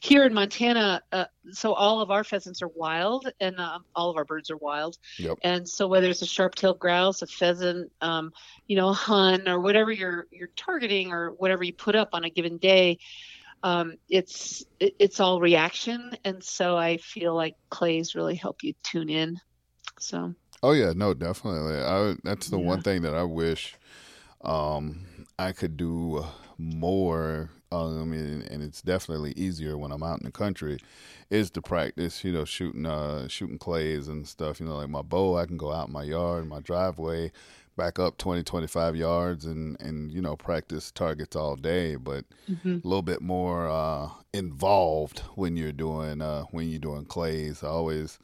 [0.00, 4.16] here in Montana, uh, so all of our pheasants are wild, and um, all of
[4.16, 4.98] our birds are wild.
[5.18, 5.38] Yep.
[5.42, 8.32] And so whether it's a sharp-tailed grouse, a pheasant, um,
[8.66, 12.24] you know, a hun, or whatever you're you're targeting, or whatever you put up on
[12.24, 12.98] a given day.
[13.62, 18.74] Um, it's it, it's all reaction, and so I feel like clays really help you
[18.82, 19.40] tune in.
[19.98, 21.76] So Oh yeah, no, definitely.
[21.76, 23.76] I that's the one thing that I wish
[24.40, 25.04] um
[25.38, 26.24] I could do
[26.56, 27.50] more.
[27.74, 30.78] I mean, and it's definitely easier when I'm out in the country,
[31.30, 32.24] is to practice.
[32.24, 34.60] You know, shooting uh shooting clays and stuff.
[34.60, 37.32] You know, like my bow, I can go out in my yard, my driveway,
[37.76, 41.96] back up 20, 25 yards, and and you know practice targets all day.
[41.96, 42.84] But mhm.
[42.84, 47.62] a little bit more uh, involved when you're doing uh, when you're doing clays.
[47.62, 48.18] I always,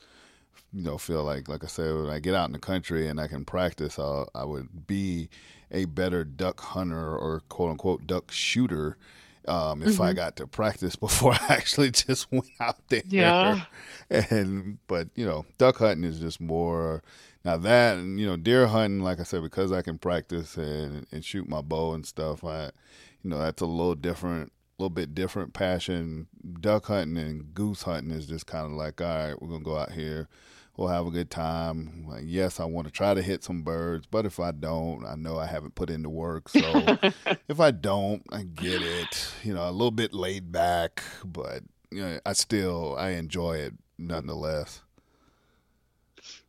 [0.72, 3.20] you know, feel like like I said, when I get out in the country and
[3.20, 5.28] I can practice, i I would be
[5.70, 8.96] a better duck hunter or quote unquote duck shooter.
[9.50, 10.16] Um, if I Mhm.
[10.16, 13.60] got to practice before I actually just went out there, Yeah.
[14.10, 17.02] and but you know, duck hunting is just more
[17.44, 21.06] now that and you know, deer hunting, like I said, because I can practice and
[21.12, 22.44] and shoot my bow and stuff.
[22.44, 22.70] I,
[23.22, 26.28] you know, that's a little different, a little bit different passion.
[26.60, 29.76] Duck hunting and goose hunting is just kind of like, all right, we're gonna go
[29.76, 30.28] out here.
[30.80, 32.06] We'll have a good time.
[32.08, 35.14] Like, yes, I want to try to hit some birds, but if I don't, I
[35.14, 36.48] know I haven't put in the work.
[36.48, 36.96] So
[37.50, 39.30] if I don't, I get it.
[39.44, 43.74] You know, a little bit laid back, but you know, I still I enjoy it
[43.98, 44.80] nonetheless.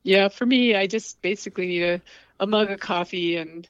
[0.04, 2.02] Yeah, for me, I just basically need a,
[2.40, 3.68] a mug of coffee, and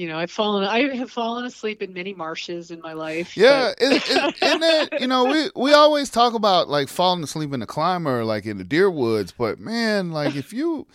[0.00, 0.64] you know, I've fallen.
[0.64, 3.36] I have fallen asleep in many marshes in my life.
[3.36, 4.98] Yeah, but- is, is, isn't it?
[4.98, 8.56] You know, we we always talk about like falling asleep in the climber, like in
[8.56, 10.86] the deer woods, but man, like if you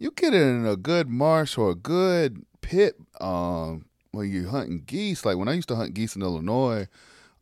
[0.00, 5.24] you get in a good marsh or a good pit, um, when you're hunting geese,
[5.24, 6.88] like when I used to hunt geese in Illinois,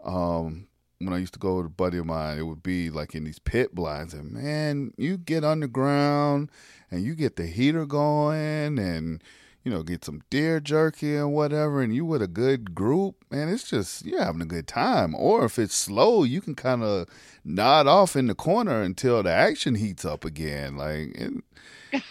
[0.04, 0.66] um,
[0.98, 3.24] when I used to go with a buddy of mine, it would be like in
[3.24, 6.50] these pit blinds, and man, you get underground
[6.90, 9.22] and you get the heater going and
[9.66, 13.48] you know, get some deer jerky and whatever, and you with a good group, man,
[13.48, 15.12] it's just you're having a good time.
[15.16, 17.08] Or if it's slow, you can kind of
[17.44, 20.76] nod off in the corner until the action heats up again.
[20.76, 21.32] Like, it,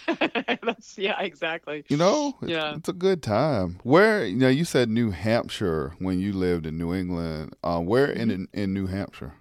[0.64, 1.86] That's yeah, exactly.
[1.88, 2.76] You know, it's, Yeah.
[2.76, 3.80] it's a good time.
[3.84, 7.56] Where you know you said New Hampshire when you lived in New England.
[7.64, 8.44] Uh, where in Mm-hmm.
[8.60, 9.34] in New Hampshire?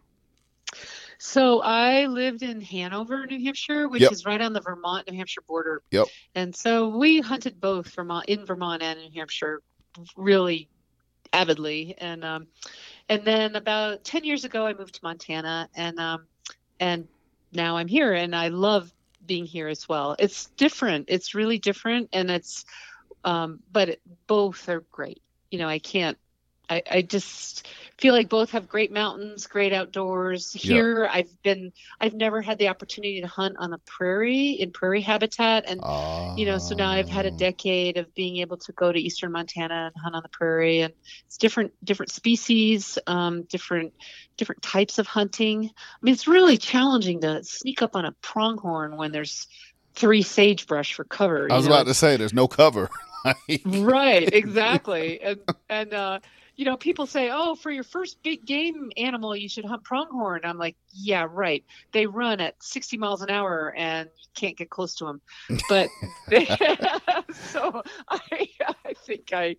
[1.19, 4.13] So I lived in Hanover, New Hampshire, which Yep.
[4.13, 5.83] is right on the Vermont New Hampshire border.
[5.91, 6.07] Yep.
[6.35, 9.63] And so we hunted both Vermont in Vermont and New Hampshire
[10.17, 10.69] really
[11.33, 11.95] avidly.
[11.99, 12.47] And um
[13.09, 16.27] and then about 10 years ago I moved to Montana and um
[16.81, 17.09] and
[17.53, 18.93] now I'm here and I love
[19.27, 20.17] being here as well.
[20.19, 21.07] It's different.
[21.09, 22.65] It's really different and it's
[23.25, 25.23] um but it, both are great.
[25.51, 26.19] You know, I can't
[26.69, 30.55] I, I just feel like both have great mountains, great outdoors.
[30.55, 30.63] Yep.
[30.63, 35.03] Here, I've been, I've never had the opportunity to hunt on the prairie in prairie
[35.03, 35.81] habitat, and
[36.37, 37.37] you know, so now I've had a Oh.
[37.39, 40.93] decade of being able to go to eastern Montana and hunt on the prairie, and
[41.27, 43.93] it's different, different species, um, different,
[44.37, 45.67] different types of hunting.
[45.67, 49.47] I mean, it's really challenging to sneak up on a pronghorn when there's
[49.95, 51.47] three sagebrush for cover.
[51.51, 51.73] I was know?
[51.73, 52.91] about to say there's no cover.
[53.65, 55.41] Right exactly and
[55.71, 56.21] and uh
[56.57, 60.41] you know people say oh for your first big game animal you should hunt pronghorn.
[60.45, 64.71] I'm like yeah right they run at 60 miles an hour and you can't get
[64.71, 65.21] close to them
[65.69, 65.89] but
[67.33, 68.49] so i
[68.87, 69.57] i think i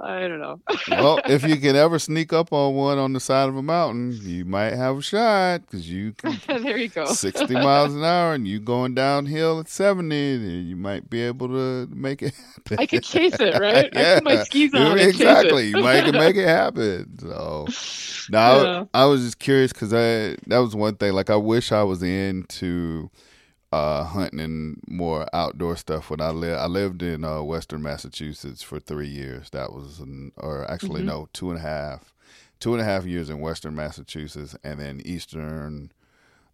[0.00, 3.48] i don't know well, if you can ever sneak up on one on the side
[3.48, 7.52] of a mountain, you might have a shot because you can there you go 60
[7.54, 11.88] miles an hour and you going downhill at 70, then you might be able to
[11.94, 12.78] make it happen.
[12.78, 15.68] i could chase it right i put my skis on exactly.
[15.68, 15.76] it.
[15.76, 17.18] you might can make it happen.
[17.18, 17.66] So,
[18.30, 21.12] no, I- I, was just curious because I that was one thing.
[21.12, 23.10] Like, I wish I was into
[23.72, 26.58] uh, hunting and more outdoor stuff when I lived.
[26.60, 29.50] I lived in uh, Western Massachusetts for three years.
[29.50, 31.06] That was, an, or actually, Mhm.
[31.06, 32.14] no, two and a half,
[32.60, 35.90] two and a half years in Western Massachusetts, and then Eastern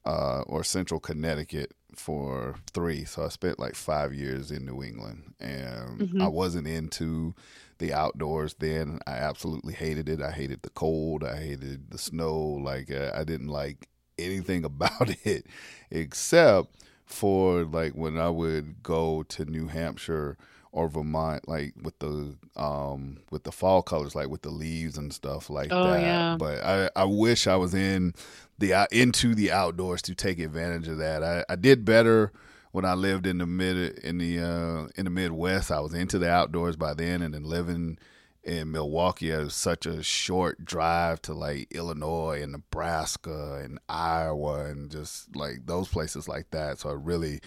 [0.04, 3.04] uh, or Central Connecticut for three.
[3.04, 6.20] So I spent like five years in New England, and Mhm.
[6.20, 7.34] I wasn't into
[7.78, 8.98] the outdoors then.
[9.06, 10.20] I absolutely hated it.
[10.20, 11.22] I hated the cold.
[11.22, 12.36] I hated the snow.
[12.36, 13.86] Like uh, I didn't like
[14.18, 15.46] anything about it
[15.90, 16.74] except
[17.06, 20.36] for like when I would go to New Hampshire
[20.70, 25.12] or Vermont, like with the um with the fall colors, like with the leaves and
[25.12, 26.00] stuff like Oh, that.
[26.00, 26.36] yeah.
[26.38, 28.14] But I I wish I was in
[28.58, 31.22] the out- into the outdoors to take advantage of that.
[31.22, 32.32] I, I did better
[32.70, 35.70] when I lived in the mid in the uh, in the Midwest.
[35.70, 37.98] I was into the outdoors by then, and then living
[38.44, 44.90] in Milwaukee was such a short drive to like Illinois and Nebraska and Iowa and
[44.90, 46.78] just like those places like that.
[46.80, 47.40] So I really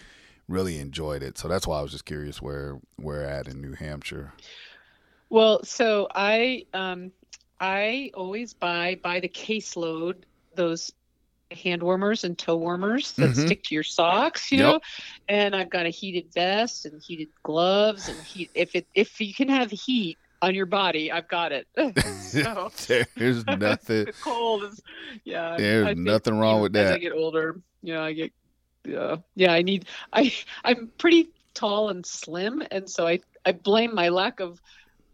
[0.47, 1.37] really enjoyed it.
[1.37, 4.33] So that's why I was just curious where where at in New Hampshire.
[5.29, 7.11] Well, so I um
[7.59, 10.23] I always buy by the caseload
[10.55, 10.91] those
[11.51, 13.35] hand warmers and toe warmers that Mhm.
[13.35, 14.59] stick to your socks, you Yep.
[14.59, 14.81] know.
[15.29, 19.33] And I've got a heated vest and heated gloves and heat if it if you
[19.33, 21.67] can have heat on your body, I've got it.
[22.21, 22.71] so
[23.17, 24.81] There's nothing the cold is
[25.23, 25.55] yeah.
[25.57, 27.01] There's I think nothing wrong even with As I that.
[27.01, 28.31] get older, yeah, I get
[28.85, 29.51] yeah, yeah.
[29.51, 30.31] I need I
[30.63, 34.61] I'm pretty tall and slim, and so I I blame my lack of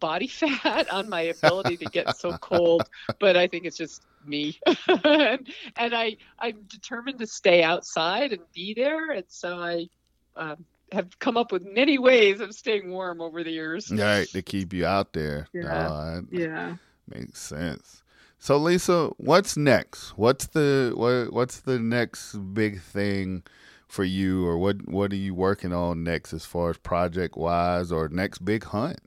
[0.01, 2.83] body fat on my ability to get so cold.
[3.19, 8.41] But I think it's just me, and, and I I'm determined to stay outside and
[8.53, 9.87] be there, and so I.
[10.35, 13.91] Um, have come up with many ways of staying warm over the years.
[13.91, 15.47] right to keep you out there.
[15.53, 15.61] Yeah.
[15.61, 16.75] No, that Yeah.
[17.07, 18.03] makes sense.
[18.39, 20.17] So Lisa, what's next?
[20.17, 23.43] What's the what, what's the next big thing
[23.87, 27.91] for you, or what what are you working on next as far as project wise,
[27.91, 28.99] or next big hunt?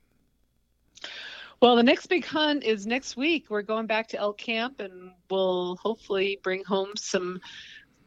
[1.60, 3.46] Well, the next big hunt is next week.
[3.48, 7.40] We're going back to elk camp, and we'll hopefully bring home some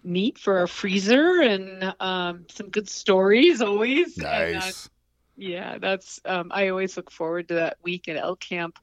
[0.07, 4.17] meat for our freezer and um, some good stories always.
[4.17, 4.89] And, uh, Nice.
[5.35, 8.79] yeah, that's um, I always look forward to that week at elk camp.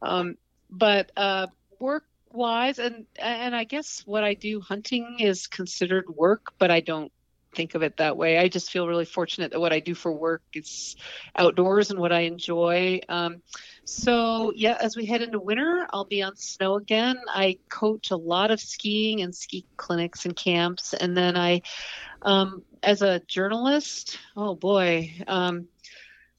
[0.00, 0.36] Um,
[0.70, 1.48] but uh,
[1.80, 6.80] work wise, and and I guess what I do hunting is considered work, but I
[6.80, 7.12] don't
[7.54, 8.38] think of it that way.
[8.38, 10.96] I just feel really fortunate that what I do for work is
[11.36, 13.00] outdoors and what I enjoy.
[13.08, 13.42] Um,
[13.84, 17.16] so yeah, as we head into winter, I'll be on snow again.
[17.28, 21.62] I coach a lot of skiing and ski clinics and camps, and then I,
[22.22, 25.66] um, as a journalist, oh boy, um,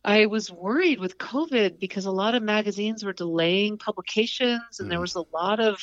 [0.04, 5.00] I was worried with COVID because a lot of magazines were delaying publications, and there
[5.00, 5.02] Mhm.
[5.02, 5.82] was a lot of,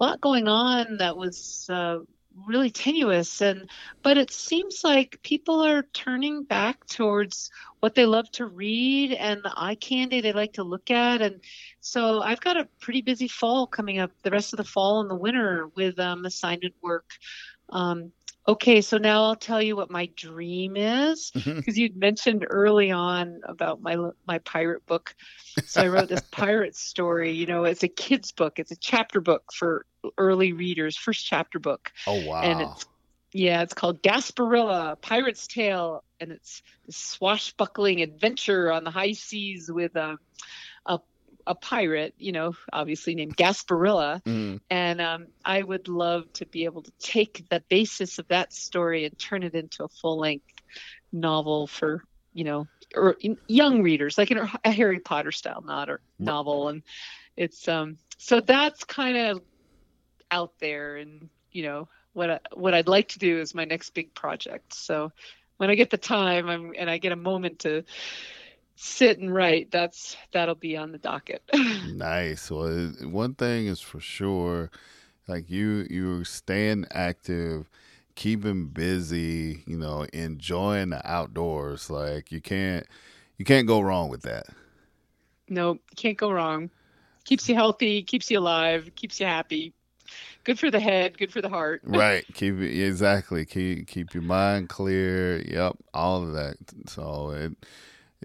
[0.00, 1.66] a lot going on that was.
[1.70, 2.00] Uh,
[2.46, 3.70] really tenuous and
[4.02, 7.50] but it seems like people are turning back towards
[7.80, 11.40] what they love to read and the eye candy they like to look at and
[11.80, 15.10] so i've got a pretty busy fall coming up the rest of the fall and
[15.10, 17.10] the winter with um, assignment work.
[17.70, 18.12] Um,
[18.48, 21.56] Okay, so now I'll tell you what my dream is mm-hmm.
[21.56, 23.96] because you'd mentioned early on about my
[24.26, 25.16] my pirate book.
[25.64, 27.32] So I wrote this pirate story.
[27.32, 28.58] You know, it's a kids book.
[28.58, 29.84] It's a chapter book for
[30.16, 31.92] early readers, first chapter book.
[32.06, 32.42] Oh wow.
[32.42, 32.86] and it's
[33.32, 39.70] yeah, it's called Gasparilla, Pirate's Tale, and it's this swashbuckling adventure on the high seas
[39.70, 40.18] with um,
[40.86, 41.00] a a,
[41.46, 44.22] a pirate, you know, obviously named Gasparilla.
[44.24, 48.52] Mm, And um, I would love to be able to take the basis of that
[48.52, 50.44] story and turn it into a full length
[51.12, 52.02] novel for
[52.34, 53.16] you know or
[53.46, 55.64] young readers, like in a Harry Potter style,
[56.18, 56.68] novel.
[56.68, 56.82] And
[57.36, 59.42] it's um so that's kind of
[60.30, 63.90] out there, and you know what I, what I'd like to do is my next
[63.90, 64.74] big project.
[64.74, 65.12] So
[65.58, 67.84] when I get the time I'm, and I get a moment to
[68.76, 71.42] sit and write, that's that'll be on the docket.
[71.86, 72.50] nice.
[72.50, 74.70] Well, one thing is for sure,
[75.26, 77.68] like you, you're staying active,
[78.14, 79.62] keeping busy.
[79.66, 81.90] You know, enjoying the outdoors.
[81.90, 82.86] Like you can't,
[83.38, 84.46] you can't go wrong with that.
[85.48, 86.70] no, can't go wrong.
[87.24, 89.72] Keeps you healthy, keeps you alive, keeps you happy.
[90.44, 91.80] Good for the head, good for the heart.
[91.84, 97.52] right keep it exactly keep keep your mind clear yep all of that so it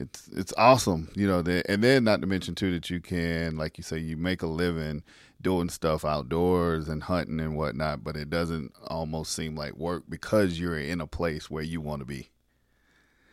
[0.02, 3.58] it's it's awesome you know the, and then not to mention too that you can
[3.58, 5.04] like you say you make a living
[5.42, 10.60] doing stuff outdoors and hunting and whatnot but it doesn't almost seem like work because
[10.60, 12.30] you're in a place where you want to be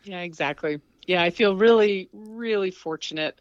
[0.03, 0.81] Yeah, exactly.
[1.07, 3.39] Yeah, I feel really, really fortunate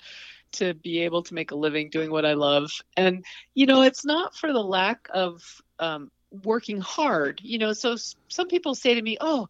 [0.53, 2.71] to be able to make a living doing what I love.
[2.97, 3.25] And,
[3.55, 5.43] you know, it's not for the lack of
[5.79, 6.11] um,
[6.45, 7.41] working hard.
[7.43, 7.97] You know, so
[8.29, 9.49] some people say to me, oh,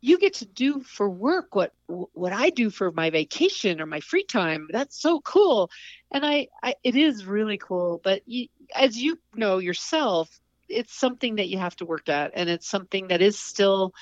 [0.00, 4.00] you get to do for work what what I do for my vacation or my
[4.00, 4.68] free time.
[4.70, 5.70] That's so cool.
[6.12, 8.00] And I, I it is really cool.
[8.02, 10.28] But you, as you know yourself,
[10.68, 13.94] it's something that you have to work at, and it's something that is still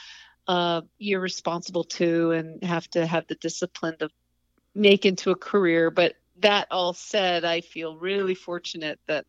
[0.47, 4.11] uh, you're responsible to and have to have the discipline to
[4.75, 5.91] make into a career.
[5.91, 9.27] But that all said, I feel really fortunate that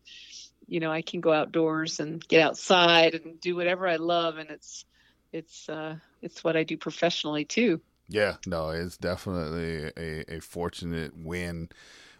[0.66, 4.50] you know I can go outdoors and get outside and do whatever I love, and
[4.50, 4.84] it's
[5.32, 7.80] it's uh, it's what I do professionally too.
[8.08, 11.68] yeah no it's definitely a, a fortunate win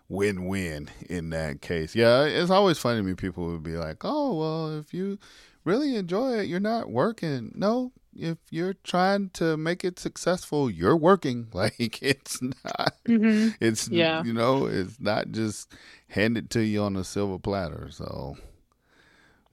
[0.08, 4.34] win-win in that case yeah it's always funny to me people would be like oh
[4.34, 5.18] well if you
[5.64, 10.96] really enjoy it you're not working no if you're trying to make it successful you're
[10.96, 13.50] working like it's not Mm-hmm.
[13.60, 14.24] it's Yeah.
[14.24, 15.72] you know it's not just
[16.08, 18.36] handed to you on a silver platter so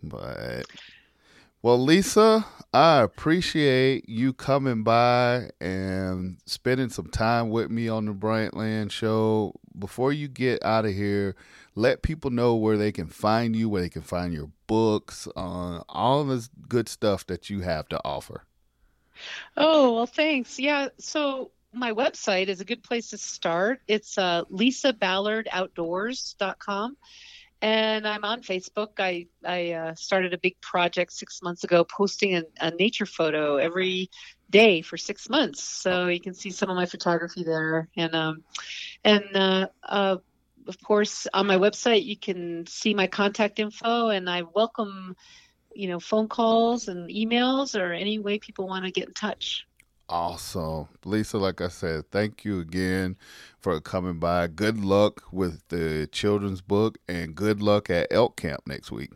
[0.02, 0.66] but
[1.64, 8.14] well lisa i appreciate you coming by and spending some time with me on the
[8.14, 11.36] bryantland show before you get out of here
[11.74, 15.80] let people know where they can find you where they can find your books uh,
[15.90, 18.44] all this good stuff that you have to offer
[19.58, 20.60] Oh, well, thanks.
[20.60, 20.90] Yeah.
[20.98, 23.82] So my website is a good place to start.
[23.88, 26.98] It's uh, lisaballardoutdoors.com.
[27.64, 29.00] And I'm on Facebook.
[29.00, 33.56] I, I uh, started a big project six months ago, posting a, a nature photo
[33.56, 34.10] every
[34.50, 35.64] day for six months.
[35.64, 37.88] So you can see some of my photography there.
[37.96, 38.44] And, um,
[39.06, 40.18] and uh, uh,
[40.68, 45.16] of course, on my website, you can see my contact info, and I welcome
[45.76, 49.66] you know, phone calls and emails or any way people want to get in touch.
[50.14, 50.90] Awesome.
[51.06, 53.18] Lisa, like I said, thank you again
[53.60, 54.46] for coming by.
[54.46, 59.14] Good luck with the children's book and good luck at Elk Camp next week.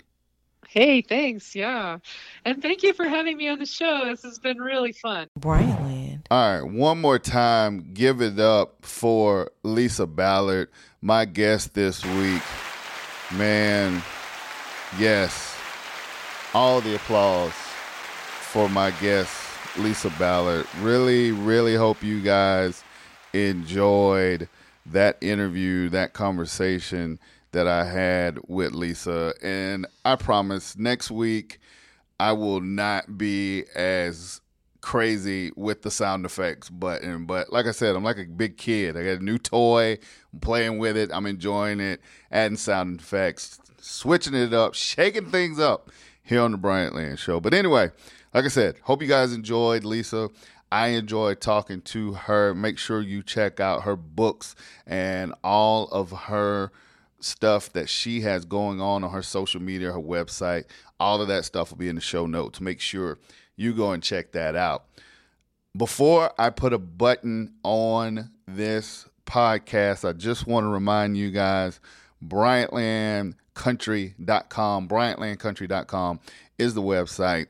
[0.67, 1.55] Hey, thanks.
[1.55, 1.99] Yeah.
[2.45, 4.05] And thank you for having me on the show.
[4.05, 5.27] This has been really fun.
[5.37, 6.27] Bryant Land.
[6.31, 10.69] All right, one more time, give it up for Lisa Ballard,
[11.03, 12.41] my guest this week.
[13.35, 14.01] Man,
[14.97, 15.55] yes,
[16.55, 19.31] all the applause for my guest,
[19.79, 20.65] Lisa Ballard.
[20.81, 22.83] Really, really hope you guys
[23.33, 24.49] enjoyed
[24.85, 27.19] that interview, that conversation
[27.51, 29.33] that I had with Lisa.
[29.41, 31.59] And I promise next week
[32.19, 34.41] I will not be as
[34.81, 37.25] crazy with the sound effects button.
[37.25, 38.95] But like I said, I'm like a big kid.
[38.95, 39.97] I got a new toy.
[40.33, 41.09] I'm playing with it.
[41.13, 42.01] I'm enjoying it,
[42.31, 45.89] adding sound effects, switching it up, shaking things up
[46.23, 47.39] here on the Bryantland Show.
[47.39, 47.91] But anyway,
[48.37, 50.29] like I said, hope you guys enjoyed Lisa.
[50.71, 52.53] I enjoyed talking to her.
[52.53, 54.53] Make sure you check out her books
[54.85, 56.71] and all of her
[57.19, 60.65] stuff that she has going on on her social media, her website.
[60.99, 62.61] All of that stuff will be in the show notes.
[62.61, 63.17] Make sure
[63.55, 64.85] you go and check that out.
[65.75, 71.79] Before I put a button on this podcast, I just want to remind you guys
[72.23, 74.87] BryantlandCountry.com.
[74.87, 76.19] BryantlandCountry.com
[76.59, 77.47] is the website.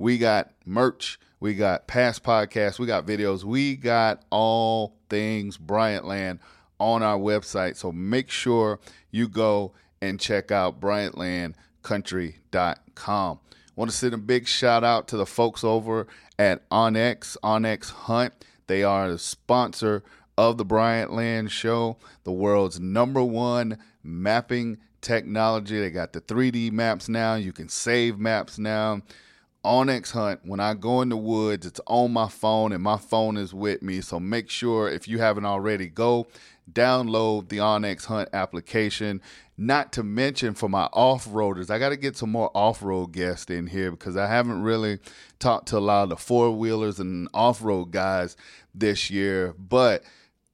[0.00, 1.20] We got merch.
[1.40, 2.78] We got past podcasts.
[2.78, 3.44] We got videos.
[3.44, 6.38] We got all things Bryantland
[6.78, 7.76] on our website.
[7.76, 13.40] So make sure you go and check out BryantlandCountry.com.
[13.76, 16.06] Want to send a big shout out to the folks over
[16.38, 18.32] at onX, onX Hunt.
[18.68, 20.02] They are the sponsor
[20.38, 25.78] of the Bryantland Show, the world's number one mapping technology.
[25.78, 27.34] They got the 3D maps now.
[27.34, 29.02] You can save maps now.
[29.64, 33.36] onX Hunt, when I go in the woods, it's on my phone and my phone
[33.36, 34.00] is with me.
[34.00, 36.28] So make sure if you haven't already, go
[36.72, 39.20] download the onX Hunt application.
[39.58, 43.12] Not to mention for my off roaders, I got to get some more off road
[43.12, 44.98] guests in here because I haven't really
[45.38, 48.36] talked to a lot of the four wheelers and off road guys
[48.74, 49.54] this year.
[49.58, 50.04] But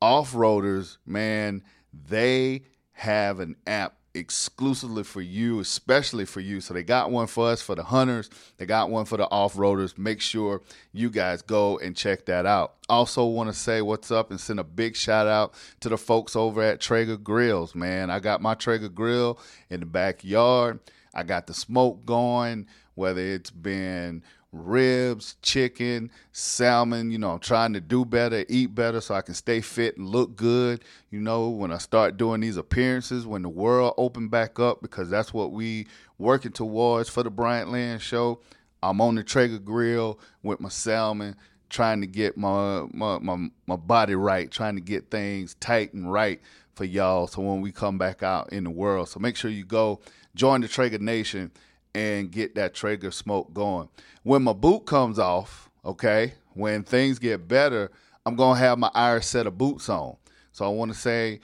[0.03, 1.63] off roaders, man,
[1.93, 6.61] they have an app exclusively for you, especially for you.
[6.61, 9.55] So they got one for us for the hunters, they got one for the off
[9.55, 9.97] roaders.
[9.99, 10.63] Make sure
[10.93, 12.75] you guys go and check that out.
[12.89, 16.35] Also, want to say what's up and send a big shout out to the folks
[16.35, 18.11] over at Traeger Grills, man.
[18.11, 19.39] I got my Traeger grill
[19.71, 20.81] in the backyard.
[21.15, 24.23] I got the smoke going, whether it's been
[24.65, 27.11] ribs, chicken, salmon.
[27.11, 30.09] You know, I'm trying to do better, eat better so I can stay fit and
[30.09, 30.83] look good.
[31.11, 35.11] You know, when I start doing these appearances, when the world open back up, because
[35.11, 35.87] that's what we
[36.19, 38.41] working towards for the Bryantland show.
[38.83, 41.37] I'm on the Traeger grill with my salmon,
[41.71, 46.13] trying to get my, my my my body right, trying to get things tight and
[46.13, 46.41] right
[46.75, 47.27] for y'all.
[47.27, 50.01] So when we come back out in the world, so make sure you go
[50.35, 51.51] join the Traeger Nation
[51.97, 53.89] and get that Traeger smoke going.
[54.23, 57.91] When my boot comes off, okay, when things get better,
[58.27, 60.17] I'm gonna have my Irish Setter boots on.
[60.53, 61.41] So I want to say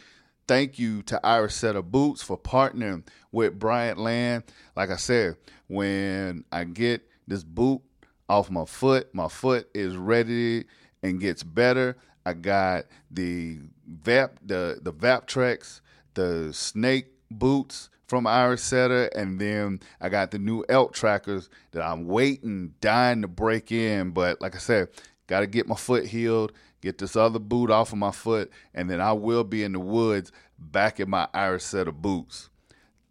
[0.46, 4.42] thank you to Irish Setter boots for partnering with Bryantland.
[4.76, 5.36] Like I said,
[5.68, 7.80] when I get this boot
[8.28, 10.66] off my foot, my foot is ready
[11.02, 11.96] and gets better.
[12.26, 13.58] I got the
[14.02, 15.80] Vap, the the VaprTreks,
[16.12, 21.80] the Snake boots from Irish Setter, and then I got the new elk trackers that
[21.80, 24.10] I'm waiting, dying to break in.
[24.10, 24.88] But like I said,
[25.28, 26.52] got to get my foot healed,
[26.82, 29.80] get this other boot off of my foot, and then I will be in the
[29.80, 32.50] woods back in my Irish Setter boots.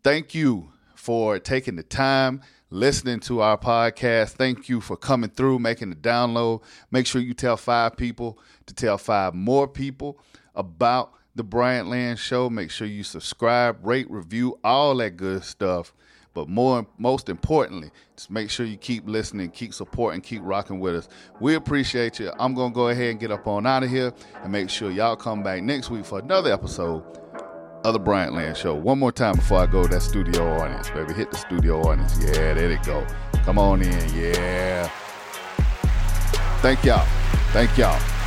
[0.03, 4.34] Thank you for taking the time listening to our podcast.
[4.34, 6.61] Thank you for coming through, making the download.
[6.91, 8.38] Make sure you tell five people
[8.68, 10.19] to tell five more people
[10.53, 12.49] about the Bryantland Show.
[12.49, 15.94] Make sure you subscribe, rate, review, all that good stuff.
[16.34, 20.95] But more, most importantly, just make sure you keep listening, keep supporting, keep rocking with
[20.95, 21.10] us.
[21.41, 22.32] We appreciate you.
[22.40, 25.18] I'm gonna go ahead and get up on out of here and make sure y'all
[25.18, 27.03] come back next week for another episode
[27.84, 28.76] of the Bryant Land Show.
[28.76, 31.14] One more time before I go, that studio audience, baby.
[31.14, 32.18] Hit the studio audience.
[32.24, 33.06] Yeah, there they go.
[33.44, 34.16] Come on in.
[34.16, 34.88] Yeah.
[36.62, 37.06] Thank y'all.
[37.52, 38.20] Thank y'all.